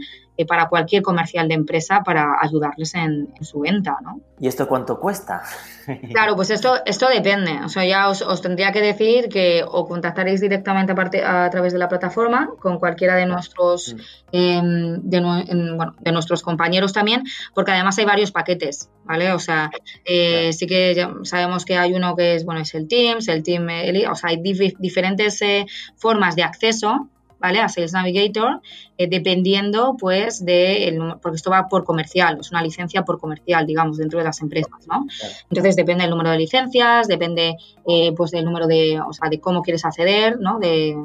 [0.46, 4.20] para cualquier comercial de empresa para ayudarles en, en, su venta, ¿no?
[4.38, 5.42] ¿Y esto cuánto cuesta?
[6.12, 7.60] claro, pues esto, esto depende.
[7.64, 11.48] O sea, ya os, os tendría que decir que o contactaréis directamente a, parte, a,
[11.50, 13.98] través de la plataforma con cualquiera de nuestros, mm.
[14.32, 14.60] eh,
[15.02, 17.24] de, en, bueno, de, nuestros compañeros también,
[17.54, 19.32] porque además hay varios paquetes, ¿vale?
[19.32, 19.70] O sea,
[20.04, 23.42] eh, sí que ya sabemos que hay uno que es, bueno, es el Teams, el
[23.42, 25.66] Team, el, o sea, hay dif diferentes eh,
[25.96, 27.08] formas de acceso
[27.40, 27.60] ¿vale?
[27.60, 28.60] A Sales Navigator,
[28.96, 33.66] eh, dependiendo, pues, de, el, porque esto va por comercial, es una licencia por comercial,
[33.66, 35.06] digamos, dentro de las empresas, ¿no?
[35.50, 39.40] Entonces, depende del número de licencias, depende, eh, pues, del número de, o sea, de
[39.40, 40.58] cómo quieres acceder, ¿no?
[40.58, 40.96] De,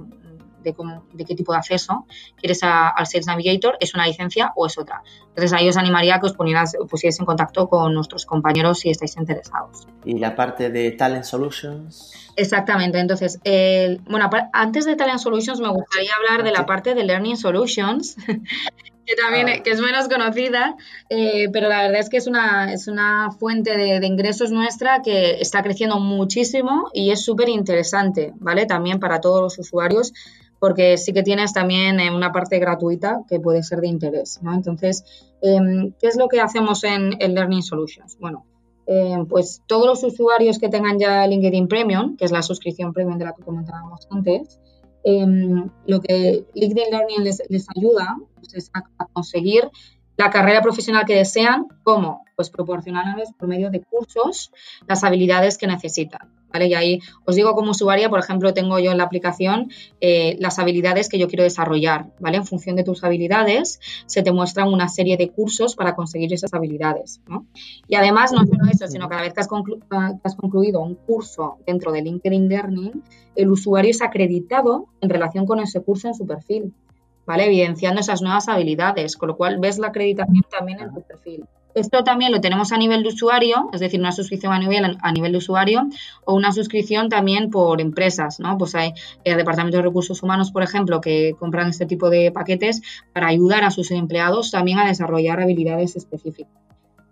[0.64, 2.06] de, cómo, de, qué tipo de acceso
[2.38, 5.04] quieres a, al Sales Navigator, es una licencia o es otra.
[5.30, 8.90] Entonces ahí os animaría a que os pusierais, pusierais en contacto con nuestros compañeros si
[8.90, 9.88] estáis interesados.
[10.06, 12.32] ¿Y la parte de Talent Solutions?
[12.36, 13.40] Exactamente, entonces,
[14.10, 18.16] bueno, antes de Talent Solutions me gustaría hablar de la parte de Learning Solutions,
[19.06, 19.64] que también ah.
[19.64, 20.76] que es menos conocida,
[21.10, 25.02] eh, pero la verdad es que es una, es una fuente de, de ingresos nuestra
[25.02, 28.66] que está creciendo muchísimo y es súper interesante, ¿vale?
[28.66, 30.14] También para todos los usuarios
[30.64, 34.40] porque sí que tienes también eh, una parte gratuita que puede ser de interés.
[34.50, 35.04] Entonces,
[35.42, 35.60] eh,
[36.00, 38.18] ¿qué es lo que hacemos en, en Learning Solutions?
[38.18, 38.46] Bueno,
[38.88, 43.18] eh, pues todos los usuarios que tengan ya LinkedIn Premium, que es la suscripción premium
[43.18, 44.62] de la que comentábamos antes,
[45.04, 49.70] lo que LinkedIn Learning les, ayuda pues, es a, a conseguir
[50.16, 52.24] la carrera profesional que desean, ¿cómo?
[52.38, 54.50] Pues proporcionarles por medio de cursos
[54.88, 56.32] las habilidades que necesitan.
[56.54, 56.68] ¿Vale?
[56.68, 60.60] Y ahí os digo como usuaria, por ejemplo, tengo yo en la aplicación eh, las
[60.60, 62.38] habilidades que yo quiero desarrollar, ¿vale?
[62.38, 66.54] En función de tus habilidades, se te muestran una serie de cursos para conseguir esas
[66.54, 67.48] habilidades, ¿no?
[67.88, 70.94] Y además, no solo eso, sino cada vez que has, conclu que has concluido un
[70.94, 73.04] curso dentro de LinkedIn Learning,
[73.36, 76.72] el usuario es acreditado en relación con ese curso en su perfil.
[77.26, 77.46] ¿vale?
[77.46, 81.46] Evidenciando esas nuevas habilidades, con lo cual ves la acreditación también en tu perfil.
[81.76, 85.12] Esto también lo tenemos a nivel de usuario, es decir, una suscripción a nivel, a
[85.12, 85.88] nivel de usuario
[86.26, 88.58] o una suscripción también por empresas, ¿no?
[88.58, 88.94] Pues hay
[89.24, 93.64] eh, departamentos de recursos humanos, por ejemplo, que compran este tipo de paquetes para ayudar
[93.64, 96.54] a sus empleados también a desarrollar habilidades específicas.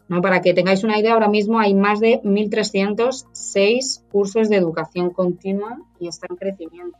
[0.07, 0.21] ¿no?
[0.21, 5.77] Para que tengáis una idea, ahora mismo hay más de 1.306 cursos de educación continua
[5.99, 6.97] y está en crecimiento.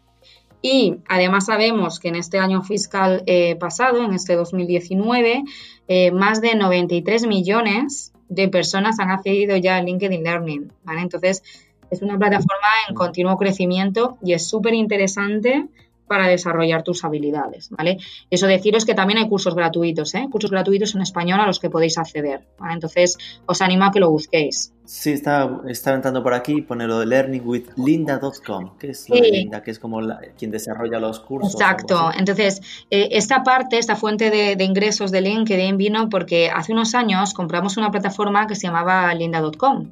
[0.61, 5.43] Y además sabemos que en este año fiscal eh, pasado, en este 2019,
[5.87, 10.71] eh, más de 93 millones de personas han accedido ya a LinkedIn Learning.
[10.97, 11.43] Entonces,
[11.89, 15.67] es una plataforma en continuo crecimiento y es súper interesante
[16.07, 17.97] para desarrollar tus habilidades, ¿vale?
[18.29, 20.27] Eso deciros que también hay cursos gratuitos, ¿eh?
[20.29, 24.11] Cursos gratuitos en español a los que podéis acceder, Entonces, os animo a que lo
[24.11, 24.73] busquéis.
[24.91, 29.63] Sí, está, está entrando por aquí, pone lo de learningwithlinda.com, que es lo de Linda,
[29.63, 30.01] que es como
[30.37, 31.53] quien desarrolla los cursos.
[31.53, 36.73] Exacto, entonces, eh, esta parte, esta fuente de, de, ingresos de LinkedIn vino porque hace
[36.73, 39.91] unos años compramos una plataforma que se llamaba linda.com,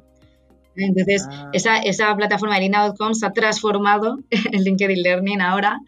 [0.76, 1.48] entonces, ah.
[1.52, 5.80] esa, esa, plataforma de Lina.com se ha transformado en LinkedIn Learning ahora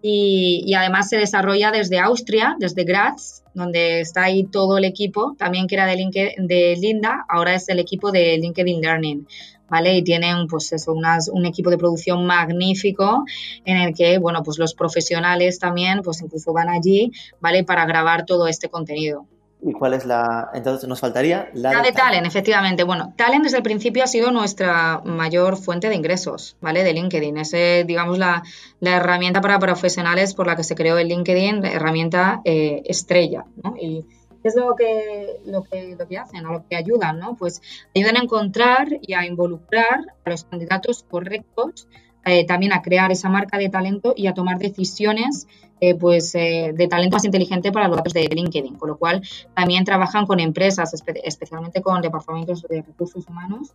[0.00, 5.66] y, además se desarrolla desde Austria, desde Graz, donde está ahí todo el equipo, también
[5.66, 9.26] que era de, LinkedIn, de Linda, ahora es el equipo de LinkedIn Learning.
[9.68, 9.96] ¿Vale?
[9.96, 13.24] Y tienen pues eso, un equipo de producción magnífico
[13.64, 17.64] en el que, bueno, pues los profesionales también pues incluso van allí, ¿vale?
[17.64, 19.26] Para grabar todo este contenido.
[19.64, 20.50] ¿Y cuál es la...?
[20.54, 22.26] Entonces nos faltaría la, de, Talent.
[22.26, 22.82] efectivamente.
[22.82, 26.82] Bueno, Talent desde el principio ha sido nuestra mayor fuente de ingresos, ¿vale?
[26.82, 27.36] De LinkedIn.
[27.38, 28.42] Es, digamos, la,
[28.80, 33.76] herramienta para profesionales por la que se creó el LinkedIn, la herramienta eh, estrella, ¿no?
[33.80, 34.04] Y
[34.42, 37.36] ¿qué es lo que, lo, que, lo que hacen o lo que ayudan, ¿no?
[37.36, 37.62] Pues
[37.94, 41.86] ayudan a encontrar y a involucrar a los candidatos correctos
[42.24, 45.48] eh, también a crear esa marca de talento y a tomar decisiones
[45.80, 48.76] eh, pues, eh, de talento más inteligente para los datos de LinkedIn.
[48.76, 49.22] Con lo cual,
[49.54, 50.94] también trabajan con empresas,
[51.24, 53.72] especialmente con departamentos de recursos humanos,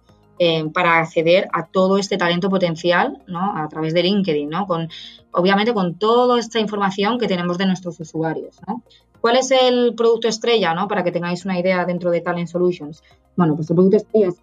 [0.71, 3.57] para acceder a todo este talento potencial ¿no?
[3.57, 4.67] a través de LinkedIn, ¿no?
[4.67, 4.87] con,
[5.31, 8.55] obviamente con toda esta información que tenemos de nuestros usuarios.
[8.67, 8.83] ¿no?
[9.21, 10.87] ¿Cuál es el producto estrella, ¿no?
[10.87, 13.03] Para que tengáis una idea dentro de Talent Solutions.
[13.35, 14.41] Bueno, pues el producto estrella es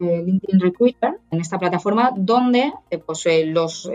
[0.00, 3.90] eh, LinkedIn Recruiter, en esta plataforma donde eh, pues, eh, los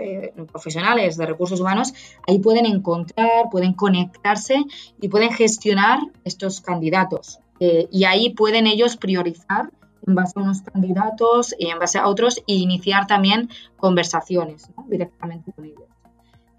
[0.50, 1.94] profesionales de recursos humanos
[2.28, 4.62] ahí pueden encontrar, pueden conectarse
[5.00, 7.38] y pueden gestionar estos candidatos.
[7.60, 9.70] y ahí pueden ellos priorizar
[10.06, 15.52] en base a unos candidatos y en base a otros e iniciar también conversaciones directamente
[15.52, 15.91] con ellos.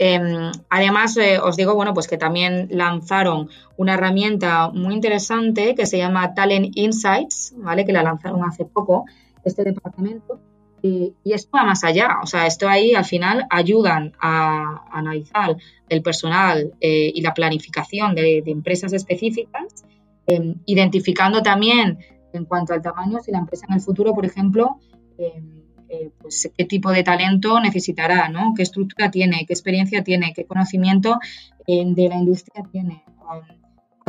[0.06, 3.47] Em, además, eh, os digo, bueno, pues que también lanzaron
[3.78, 7.86] una herramienta muy interesante que se llama Talent Insights, ¿vale?
[7.86, 9.06] Que la lanzaron hace poco,
[9.45, 10.41] este departamento.
[10.82, 15.56] Y, esto va más allá, o sea, esto ahí al final ayudan a, analizar
[15.88, 19.86] el personal eh, y la planificación de, empresas específicas,
[20.28, 21.99] em, identificando también
[22.34, 24.82] en cuanto al tamaño, si la empresa en el futuro, por ejemplo,
[25.18, 25.62] em,
[25.93, 28.53] eh, pues, qué tipo de talento necesitará, ¿no?
[28.55, 31.19] qué estructura tiene, qué experiencia tiene, qué conocimiento
[31.67, 33.03] eh, de la industria tiene.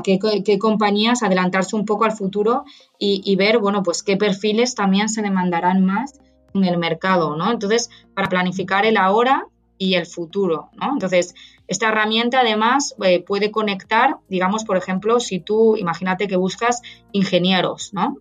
[0.03, 2.65] Qué, qué, compañías adelantarse un poco al futuro
[2.99, 6.21] y, ver, bueno, pues qué perfiles también se demandarán más
[6.53, 7.53] en el mercado, ¿no?
[7.53, 9.47] Entonces, para planificar el ahora
[9.79, 10.93] y el futuro, ¿no?
[10.93, 11.35] Entonces,
[11.69, 16.83] esta herramienta además eh, puede conectar, digamos, por ejemplo, si tú, imagínate que buscas
[17.13, 18.19] ingenieros, ¿no?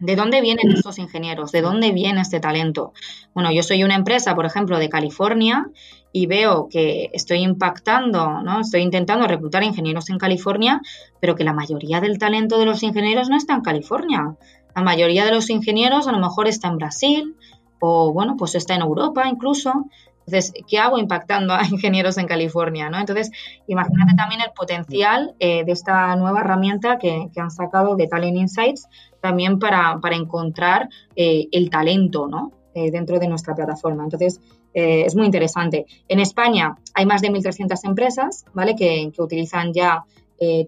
[0.00, 1.52] ¿De dónde vienen estos ingenieros?
[1.52, 2.92] ¿De dónde viene este talento?
[3.34, 5.68] Bueno, yo soy una empresa, por ejemplo, de California
[6.12, 8.60] y veo que estoy impactando, ¿no?
[8.60, 10.80] Estoy intentando reclutar ingenieros en California,
[11.20, 14.36] pero que la mayoría del talento de los ingenieros no está en California.
[14.74, 17.36] La mayoría de los ingenieros a lo mejor está en Brasil
[17.80, 19.86] o, bueno, pues está en Europa incluso.
[20.28, 22.90] Entonces, ¿qué hago impactando a ingenieros en California?
[22.90, 22.98] ¿no?
[22.98, 23.30] Entonces,
[23.66, 28.88] imagínate también el potencial eh, de esta nueva herramienta que, han sacado de Talent Insights
[29.20, 32.52] también para, encontrar eh, el talento ¿no?
[32.74, 34.04] Eh, dentro de nuestra plataforma.
[34.04, 34.40] Entonces,
[34.74, 35.86] es muy interesante.
[36.06, 38.76] En España hay más de 1.300 empresas ¿vale?
[38.76, 40.04] que, que utilizan ya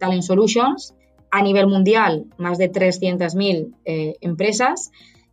[0.01, 0.95] Talent Solutions.
[1.31, 3.77] A nivel mundial, más de 300.000
[4.21, 4.91] empresas.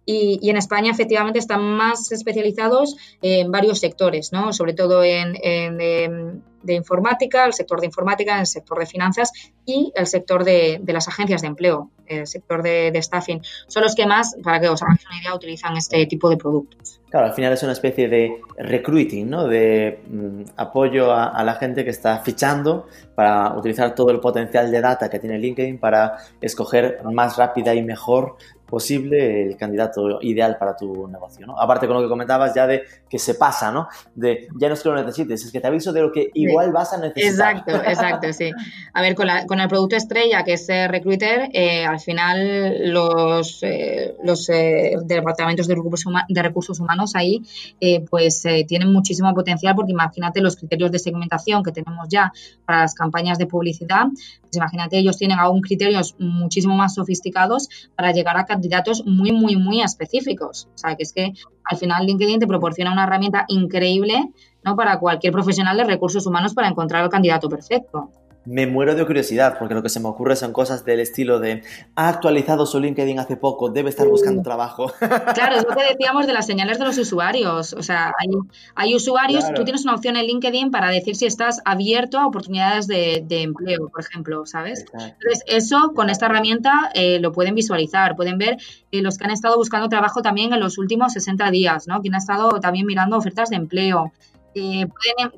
[0.10, 4.54] Y, en España efectivamente están más especializados en varios sectores, ¿no?
[4.54, 9.34] sobre todo en, de, informática, el sector de informática, el sector de finanzas
[9.66, 13.42] y el sector de, las agencias de empleo, el sector de, staffing.
[13.68, 17.02] Son los que más, para que os hagáis una idea, utilizan este tipo de productos.
[17.10, 19.46] Claro, al final es una especie de recruiting, ¿no?
[19.48, 24.82] de mm, apoyo a, la gente que está fichando para utilizar todo el potencial de
[24.82, 28.36] data que tiene LinkedIn para escoger más rápida y mejor
[28.68, 31.60] posible el candidato ideal para tu negocio, ¿no?
[31.60, 33.88] Aparte con lo que comentabas ya de que se pasa, ¿no?
[34.14, 36.72] De ya no es que lo necesites, es que te aviso de lo que igual
[36.72, 37.56] vas a necesitar.
[37.56, 38.52] Exacto, exacto, sí.
[38.94, 42.92] A ver, con, la, con el producto estrella que es eh, Recruiter, eh, al final
[42.92, 47.42] los, eh, los departamentos de recursos, de recursos humanos ahí
[48.10, 52.32] pues tienen muchísimo potencial porque imagínate los criterios de segmentación que tenemos ya
[52.66, 54.08] para las campañas de publicidad,
[54.42, 59.56] pues imagínate ellos tienen aún criterios muchísimo más sofisticados para llegar a candidatos muy, muy,
[59.56, 60.68] muy específicos.
[60.74, 61.34] O sea, que es que
[61.64, 64.32] al final LinkedIn te proporciona una herramienta increíble
[64.64, 64.76] ¿no?
[64.76, 68.12] para cualquier profesional de recursos humanos para encontrar el candidato perfecto
[68.48, 71.64] me muero de curiosidad, porque lo que se me ocurre son cosas del estilo de
[71.96, 74.92] ha actualizado su LinkedIn hace poco, debe estar buscando trabajo.
[75.34, 77.74] Claro, es lo que decíamos de las señales de los usuarios.
[77.74, 78.14] O sea,
[78.76, 82.88] hay, usuarios, tú tienes una opción en LinkedIn para decir si estás abierto a oportunidades
[82.88, 84.86] de, empleo, por ejemplo, ¿sabes?
[84.94, 88.58] Entonces, eso con esta herramienta eh, lo pueden visualizar, pueden ver
[88.92, 92.02] eh, los que han estado buscando trabajo también en los últimos 60 días, ¿no?
[92.02, 94.12] Quien ha estado también mirando ofertas de empleo.
[94.60, 94.88] Eh,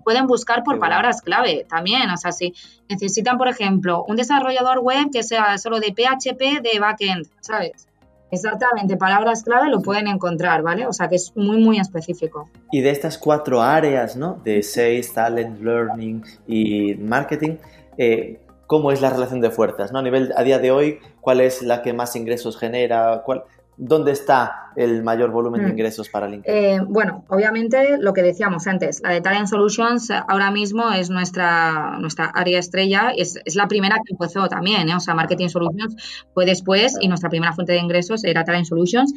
[0.03, 2.09] pueden, buscar por palabras clave también.
[2.09, 2.53] O sea, si
[2.87, 7.87] necesitan, por ejemplo, un desarrollador web que sea solo de PHP de backend, ¿sabes?
[8.31, 10.85] Exactamente, palabras clave lo pueden encontrar, ¿vale?
[10.85, 12.49] O sea que es muy, muy específico.
[12.71, 14.39] Y de estas cuatro áreas, ¿no?
[14.43, 17.57] De Sales, Talent, Learning y Marketing,
[17.97, 19.99] eh, ¿cómo es la relación de fuerzas, ¿no?
[19.99, 23.23] A nivel, a día de hoy, ¿cuál es la que más ingresos genera?
[23.25, 23.43] ¿Cuál,
[23.81, 25.71] ¿Dónde está el mayor volumen de mm.
[25.71, 26.53] ingresos para LinkedIn?
[26.53, 31.97] Eh, bueno, obviamente lo que decíamos antes, la de Talent Solutions ahora mismo es nuestra,
[31.97, 34.95] nuestra área estrella, es, es la primera que empezó también, ¿eh?
[34.95, 35.95] o sea, Marketing Solutions
[36.33, 39.13] fue después y nuestra primera fuente de ingresos era Talent Solutions.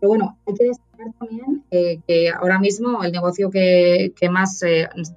[0.00, 4.60] Pero bueno, hay que destacar también eh, que ahora mismo el negocio que, que más,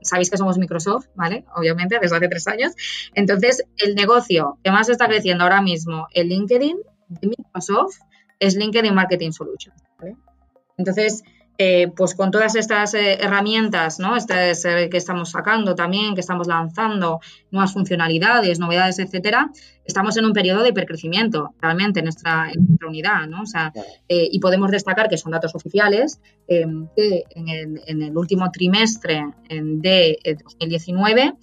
[0.01, 1.45] sabéis que somos Microsoft, ¿vale?
[1.55, 2.73] Obviamente, desde hace tres años.
[3.13, 6.77] Entonces, el negocio que más está creciendo ahora mismo en LinkedIn
[7.07, 7.95] de Microsoft
[8.39, 9.83] es LinkedIn Marketing Solutions.
[10.77, 11.23] Entonces,
[11.61, 14.15] eh, pues con todas estas eh, herramientas ¿no?
[14.15, 17.19] Estas, eh, que estamos sacando también, que estamos lanzando,
[17.51, 19.51] nuevas funcionalidades, novedades, etcétera,
[19.83, 22.49] estamos en un periodo de hipercrecimiento realmente en nuestra,
[22.87, 23.27] unidad.
[23.27, 23.41] ¿no?
[23.41, 23.73] O sea,
[24.07, 31.33] y podemos destacar que son datos oficiales, que en el, último trimestre de 2019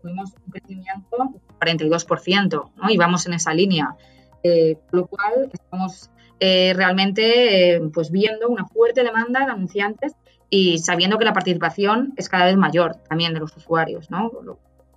[0.00, 1.16] tuvimos un crecimiento
[1.60, 2.90] del 42% ¿no?
[2.90, 3.94] y vamos en esa línea.
[4.42, 6.10] con lo cual estamos
[6.40, 10.14] eh, realmente eh, pues viendo una fuerte demanda de anunciantes
[10.48, 14.30] y sabiendo que la participación es cada vez mayor también de los usuarios, ¿no?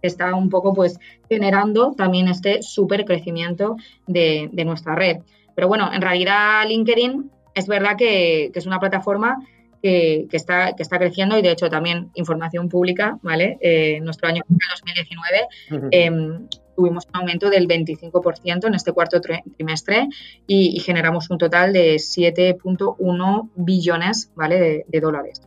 [0.01, 5.17] está un poco pues generando también este súper crecimiento de, nuestra red.
[5.55, 9.37] Pero bueno, en realidad LinkedIn es verdad que, es una plataforma
[9.81, 13.57] que, está, que está creciendo y de hecho también información pública, ¿vale?
[13.61, 15.47] Eh, nuestro año 2019
[16.75, 20.07] tuvimos un aumento del 25% en este cuarto trimestre
[20.47, 24.85] y, generamos un total de 7.1 billones ¿vale?
[24.87, 25.41] de, dólares.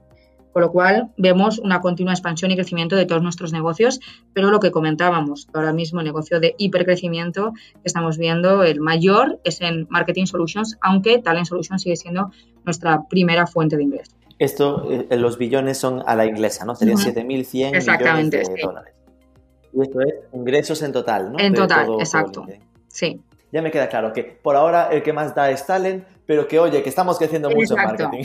[0.52, 4.00] Con lo cual vemos una continua expansión y crecimiento de todos nuestros negocios,
[4.32, 9.38] pero lo que comentábamos, ahora mismo el negocio de hipercrecimiento que estamos viendo, el mayor
[9.44, 12.30] es en Marketing Solutions, aunque Talent Solutions sigue siendo
[12.64, 14.16] nuestra primera fuente de ingreso.
[14.38, 16.74] Esto, eh, los billones son a la inglesa, ¿no?
[16.74, 18.95] Serían 7.100 millones de dólares.
[19.76, 21.38] Y esto es ingresos en total, ¿no?
[21.38, 22.46] En total, exacto.
[22.88, 23.20] sí.
[23.52, 26.58] Ya me queda claro que por ahora el que más da es talent, pero que
[26.58, 28.24] oye, que estamos creciendo mucho en marketing.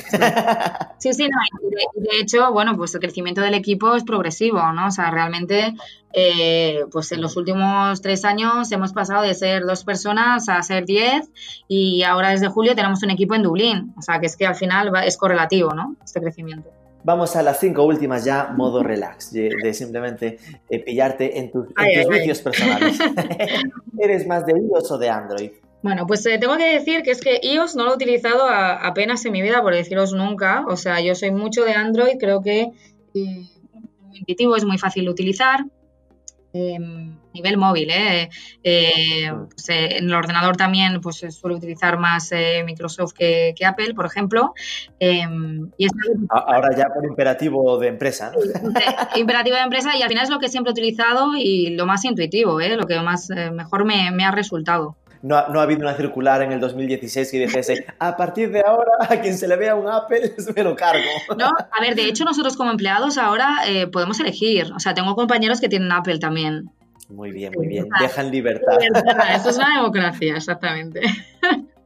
[0.98, 1.38] Sí, sí, no,
[1.70, 4.88] y de, hecho, bueno, pues el crecimiento del equipo es progresivo, ¿no?
[4.88, 5.74] O sea, realmente,
[6.14, 10.86] eh, pues en los últimos tres años hemos pasado de ser dos personas a ser
[10.86, 11.30] diez
[11.68, 13.94] y ahora desde julio tenemos un equipo en Dublín.
[13.98, 15.96] O sea, que es que al final es correlativo, ¿no?
[16.04, 16.70] Este crecimiento.
[17.04, 20.38] Vamos a las cinco últimas ya, modo relax, de, simplemente
[20.70, 21.68] eh, pillarte en, tus
[22.10, 22.98] vicios personales.
[24.00, 25.52] ¿Eres más de iOS o de Android?
[25.84, 29.26] Bueno, pues eh, tengo que decir que es que iOS no lo he utilizado apenas
[29.26, 30.64] en mi vida, por deciros nunca.
[30.68, 32.70] O sea, yo soy mucho de Android, creo que
[33.16, 33.48] eh,
[34.14, 35.66] intuitivo, es muy fácil de utilizar.
[36.54, 37.90] Em, nivel móvil.
[37.92, 38.30] ¿eh?
[38.64, 43.94] eh pues, eh, en el ordenador también pues, suele utilizar más eh, Microsoft que, Apple,
[43.94, 44.54] por ejemplo.
[45.00, 45.72] Em,
[46.30, 48.32] Ahora ya por imperativo de empresa.
[49.16, 52.04] imperativo de empresa y al final es lo que siempre he utilizado y lo más
[52.04, 56.42] intuitivo, lo que más mejor me ha resultado no ha, no ha, habido una circular
[56.42, 59.88] en el 2016 que dijese, a partir de ahora, a quien se le vea un
[59.88, 61.04] Apple, me lo cargo.
[61.38, 64.72] No, a ver, de hecho nosotros como empleados ahora eh, podemos elegir.
[64.74, 66.70] O sea, tengo compañeros que tienen Apple también.
[67.10, 67.88] Muy bien, muy bien.
[68.00, 68.78] Dejan libertad.
[69.36, 71.02] Esto es una democracia, exactamente.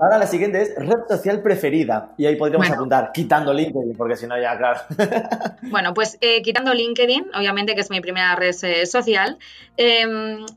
[0.00, 2.12] Ahora la siguiente es red social preferida.
[2.18, 2.80] Y ahí podríamos Bueno.
[2.80, 4.80] apuntar, quitando LinkedIn, porque si no ya, claro.
[5.70, 9.38] Bueno, pues eh, quitando LinkedIn, obviamente que es mi primera red eh, social,
[9.76, 10.06] eh,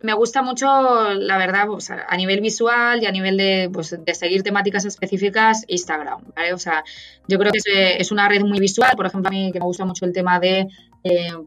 [0.01, 0.65] me gusta mucho,
[1.13, 5.63] la verdad, pues, a nivel visual y a nivel de, pues, de seguir temáticas específicas,
[5.67, 6.53] Instagram, ¿vale?
[6.53, 6.83] O sea,
[7.27, 9.59] yo creo que es, eh, es una red muy visual, por ejemplo, a mí que
[9.59, 10.67] me gusta mucho el tema de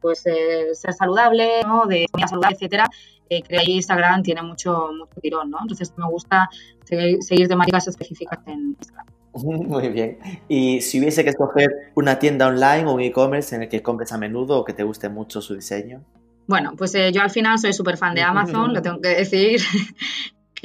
[0.00, 1.86] pues, ser saludable, ¿no?
[1.86, 2.90] De comida saludable, etcétera,
[3.28, 5.58] eh, creo que Instagram tiene mucho, mucho tirón, ¿no?
[5.62, 6.48] Entonces me gusta
[6.84, 9.06] seguir, seguir temáticas específicas en Instagram.
[9.34, 10.18] Muy bien.
[10.48, 14.12] Y si hubiese que escoger una tienda online o un e-commerce en el que compres
[14.12, 16.04] a menudo o que te guste mucho su diseño.
[16.46, 19.60] Bueno, pues eh, yo al final soy súper fan de Amazon, lo tengo que decir.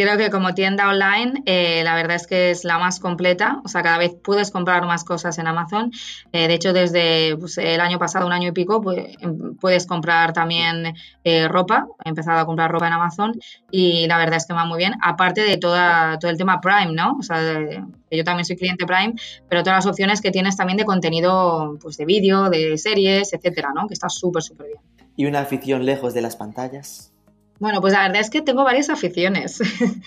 [0.02, 3.60] Creo que como tienda online, eh, la verdad es que es la más completa.
[3.66, 5.92] O sea, cada vez puedes comprar más cosas en Amazon.
[6.32, 9.86] Eh, de hecho, desde pues, el año pasado, un año y pico, pues, em, puedes
[9.86, 10.94] comprar también
[11.26, 11.86] eh, ropa.
[12.06, 13.34] He empezado a comprar ropa en Amazon
[13.72, 14.94] y la verdad es que va muy bien.
[15.02, 17.18] Aparte de todo el tema Prime, ¿no?
[17.20, 19.16] O sea, de- yo también soy cliente Prime,
[19.50, 23.72] pero todas las opciones que tienes también de contenido, pues de vídeo, de series, etcétera,
[23.76, 23.86] ¿no?
[23.86, 24.80] Que está súper, súper bien.
[25.18, 27.12] ¿Y una afición lejos de las pantallas?
[27.60, 29.60] Bueno, pues la verdad es que tengo varias aficiones.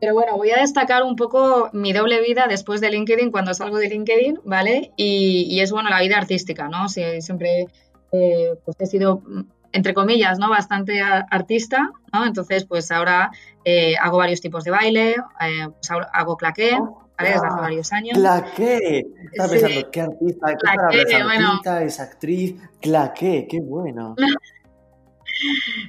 [0.00, 3.78] Pero bueno, voy a destacar un poco mi doble vida después de LinkedIn, cuando salgo
[3.78, 4.92] de LinkedIn, ¿vale?
[4.96, 6.88] Y, y es, bueno, la vida artística, ¿no?
[6.88, 7.66] Sí, siempre
[8.12, 9.42] eh, pues he sido, mm,
[9.72, 10.50] entre comillas, ¿no?
[10.50, 12.26] Bastante artista, ¿no?
[12.26, 13.30] Entonces, pues ahora
[13.64, 17.30] eh, hago varios tipos de baile, eh, pues hago claqué, ¿vale?
[17.30, 18.18] Desde hace Ah, varios años.
[18.18, 19.06] Claqué.
[19.32, 19.58] Estaba Sí.
[19.60, 20.46] pensando, ¿qué artista?
[20.48, 21.24] ¿Qué Claqué, pensando?
[21.62, 21.80] bueno.
[21.86, 22.56] Es actriz.
[22.80, 24.14] Claqué, qué bueno.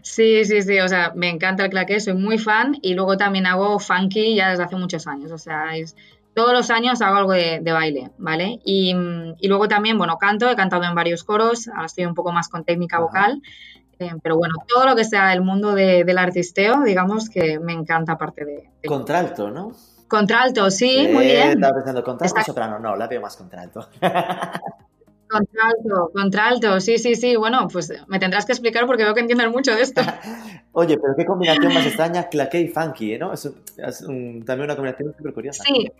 [0.02, 3.46] Sí, sí, sí, o sea, me encanta el claqué, soy muy fan y luego también
[3.46, 5.96] hago funky ya desde hace muchos años, o sea, es,
[6.34, 8.60] todos los años hago algo de, de baile, ¿vale?
[8.66, 8.93] Y,
[9.39, 12.50] y luego también, bueno, canto, he cantado en varios coros, ahora estoy un poco más
[12.50, 13.41] con técnica vocal,
[14.00, 17.72] eh, pero bueno, todo lo que sea el mundo de- del artisteo, digamos que me
[17.74, 18.70] encanta aparte de...
[18.82, 19.72] de- Contralto, ¿no?
[20.08, 21.50] Contralto, sí, muy Eh, bien.
[21.54, 22.80] Estaba pensando, contralto o Está- soprano.
[22.80, 23.88] No, la veo más contralto.
[25.30, 29.50] Contralto, contralto, sí, sí, sí, bueno, pues me tendrás que explicar porque veo que entiendes
[29.50, 30.02] mucho de esto.
[30.74, 33.34] Oye, pero qué combinación más extraña, claqué y funky, ¿no?
[33.34, 35.64] Es, un- es un- también una combinación súper curiosa.
[35.66, 35.92] Sí,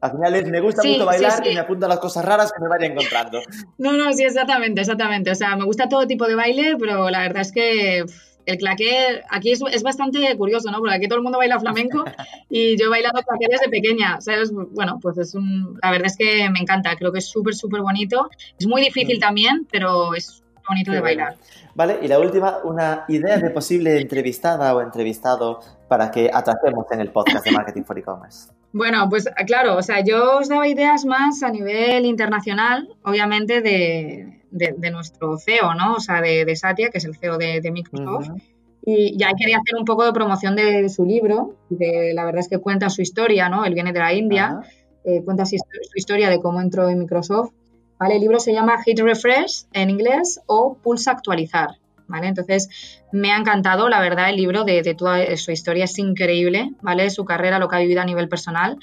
[0.00, 1.50] Al final es, me gusta Sí, mucho bailar sí.
[1.50, 3.40] y me apunto a las cosas raras que me vaya encontrando.
[3.78, 5.30] No, no, sí, exactamente, exactamente.
[5.30, 8.04] O sea, me gusta todo tipo de baile, pero la verdad es que
[8.46, 10.78] el claqué aquí es, es bastante curioso, ¿no?
[10.78, 12.04] Porque aquí todo el mundo baila flamenco
[12.48, 14.50] y yo he bailado claqué desde pequeña, ¿sabes?
[14.52, 15.78] Bueno, pues es un...
[15.82, 18.28] La verdad es que me encanta, creo que es súper, súper bonito.
[18.58, 19.20] Es muy difícil Mm.
[19.20, 21.22] también, pero es bonito Qué de bueno.
[21.24, 21.36] bailar.
[21.74, 27.00] Vale, y la última, una idea de posible entrevistada o entrevistado para que atracemos en
[27.00, 28.48] el podcast de Marketing for E-Commerce.
[28.72, 34.42] Bueno, pues claro, o sea, yo os daba ideas más a nivel internacional, obviamente, de,
[34.50, 35.94] de- de nuestro CEO, ¿no?
[35.94, 38.28] O sea, de, de Satya, que es el CEO de, Microsoft.
[38.84, 42.48] Y ya quería hacer un poco de promoción de su libro, de, la verdad es
[42.48, 43.64] que cuenta su historia, ¿no?
[43.64, 44.60] Él viene de la India,
[45.04, 47.52] eh, cuenta su, su historia de cómo entró en Microsoft,
[47.98, 48.14] ¿vale?
[48.16, 51.70] El libro se llama Hit Refresh en inglés o Pulsa Actualizar,
[52.22, 56.72] Entonces, me ha encantado, la verdad, el libro de, de toda su historia es increíble,
[56.82, 57.10] ¿vale?
[57.10, 58.78] Su carrera, lo que ha vivido a nivel personal.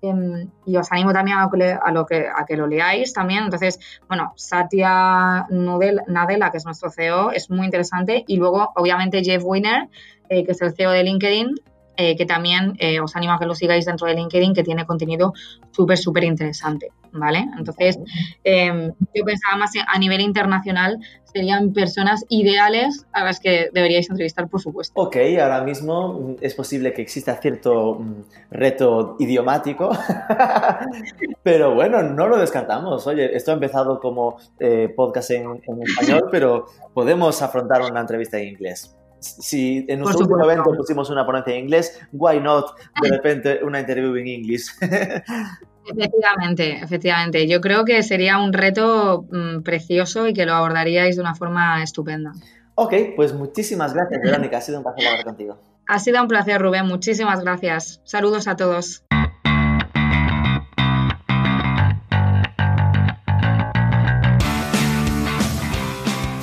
[0.00, 3.44] Em, y os animo también a, lo que, a que lo leáis también.
[3.44, 8.24] Entonces, bueno, Satya Nadella, que es nuestro CEO, es muy interesante.
[8.26, 9.88] Y luego, obviamente, Jeff Winner,
[10.28, 11.54] eh, que es el CEO de LinkedIn,
[12.00, 14.86] eh, que también eh, os animo a que lo sigáis dentro de LinkedIn, que tiene
[14.86, 15.34] contenido
[15.72, 17.44] súper, súper interesante, ¿vale?
[17.58, 17.98] Entonces,
[18.44, 24.48] eh, yo pensaba más a nivel internacional, serían personas ideales a las que deberíais entrevistar,
[24.48, 24.92] por supuesto.
[24.94, 28.22] Ok, ahora mismo mm, es posible que exista cierto mm,
[28.52, 29.90] reto idiomático,
[31.42, 33.08] pero bueno, no lo descartamos.
[33.08, 38.50] Oye, esto ha empezado como eh, podcast en español, pero podemos afrontar una entrevista en
[38.50, 38.97] inglés.
[39.20, 42.66] Si en nuestro último evento pusimos una ponencia en inglés, why not
[43.02, 44.76] de repente una interview en inglés?
[45.90, 47.48] Efectivamente, efectivamente.
[47.48, 51.82] Yo creo que sería un reto mm, precioso y que lo abordaríais de una forma
[51.82, 52.32] estupenda.
[52.74, 54.58] ok, pues muchísimas gracias, Verónica.
[54.58, 55.58] Ha sido un placer hablar contigo.
[55.86, 56.86] Ha sido un placer, Rubén.
[56.86, 58.02] Muchísimas gracias.
[58.04, 59.02] Saludos a todos.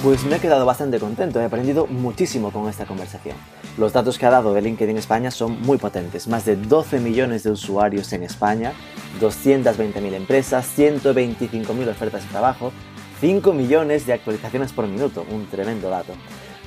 [0.05, 3.35] Pues me he quedado bastante contento, he aprendido muchísimo con esta conversación.
[3.75, 7.41] Los datos que ha dado de LinkedIn España son muy potentes, más de 12 millones
[7.41, 8.73] de usuarios en España,
[9.19, 12.71] 220.000 empresas, 125.000 ofertas de trabajo,
[13.19, 16.13] 5 millones de actualizaciones por minuto, un tremendo dato.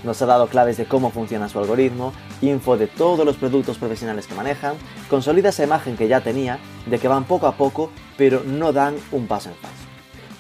[0.03, 4.26] Nos ha dado claves de cómo funciona su algoritmo, info de todos los productos profesionales
[4.26, 4.74] que manejan,
[5.09, 8.97] consolida esa imagen que ya tenía de que van poco a poco, pero no dan
[9.12, 9.88] un paso en falso.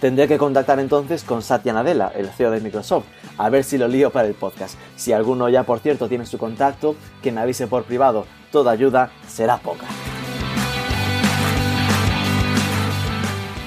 [0.00, 3.88] Tendré que contactar entonces con Satya Nadella, el CEO de Microsoft, a ver si lo
[3.88, 4.78] lío para el podcast.
[4.94, 8.24] Si alguno ya, por cierto, tiene su contacto, que me avise por privado.
[8.52, 9.86] Toda ayuda será poca.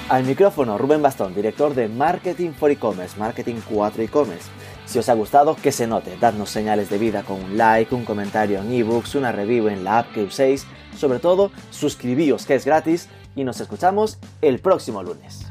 [0.08, 4.48] Al micrófono Rubén Bastón, director de Marketing for E-Commerce, Marketing 4 E-Commerce.
[4.86, 8.06] Si os ha gustado, que se note, dadnos señales de vida con un like, un
[8.06, 10.66] comentario en ebooks, una review en la app que uséis,
[10.98, 15.46] sobre todo suscribíos que es gratis y nos escuchamos el próximo lunes.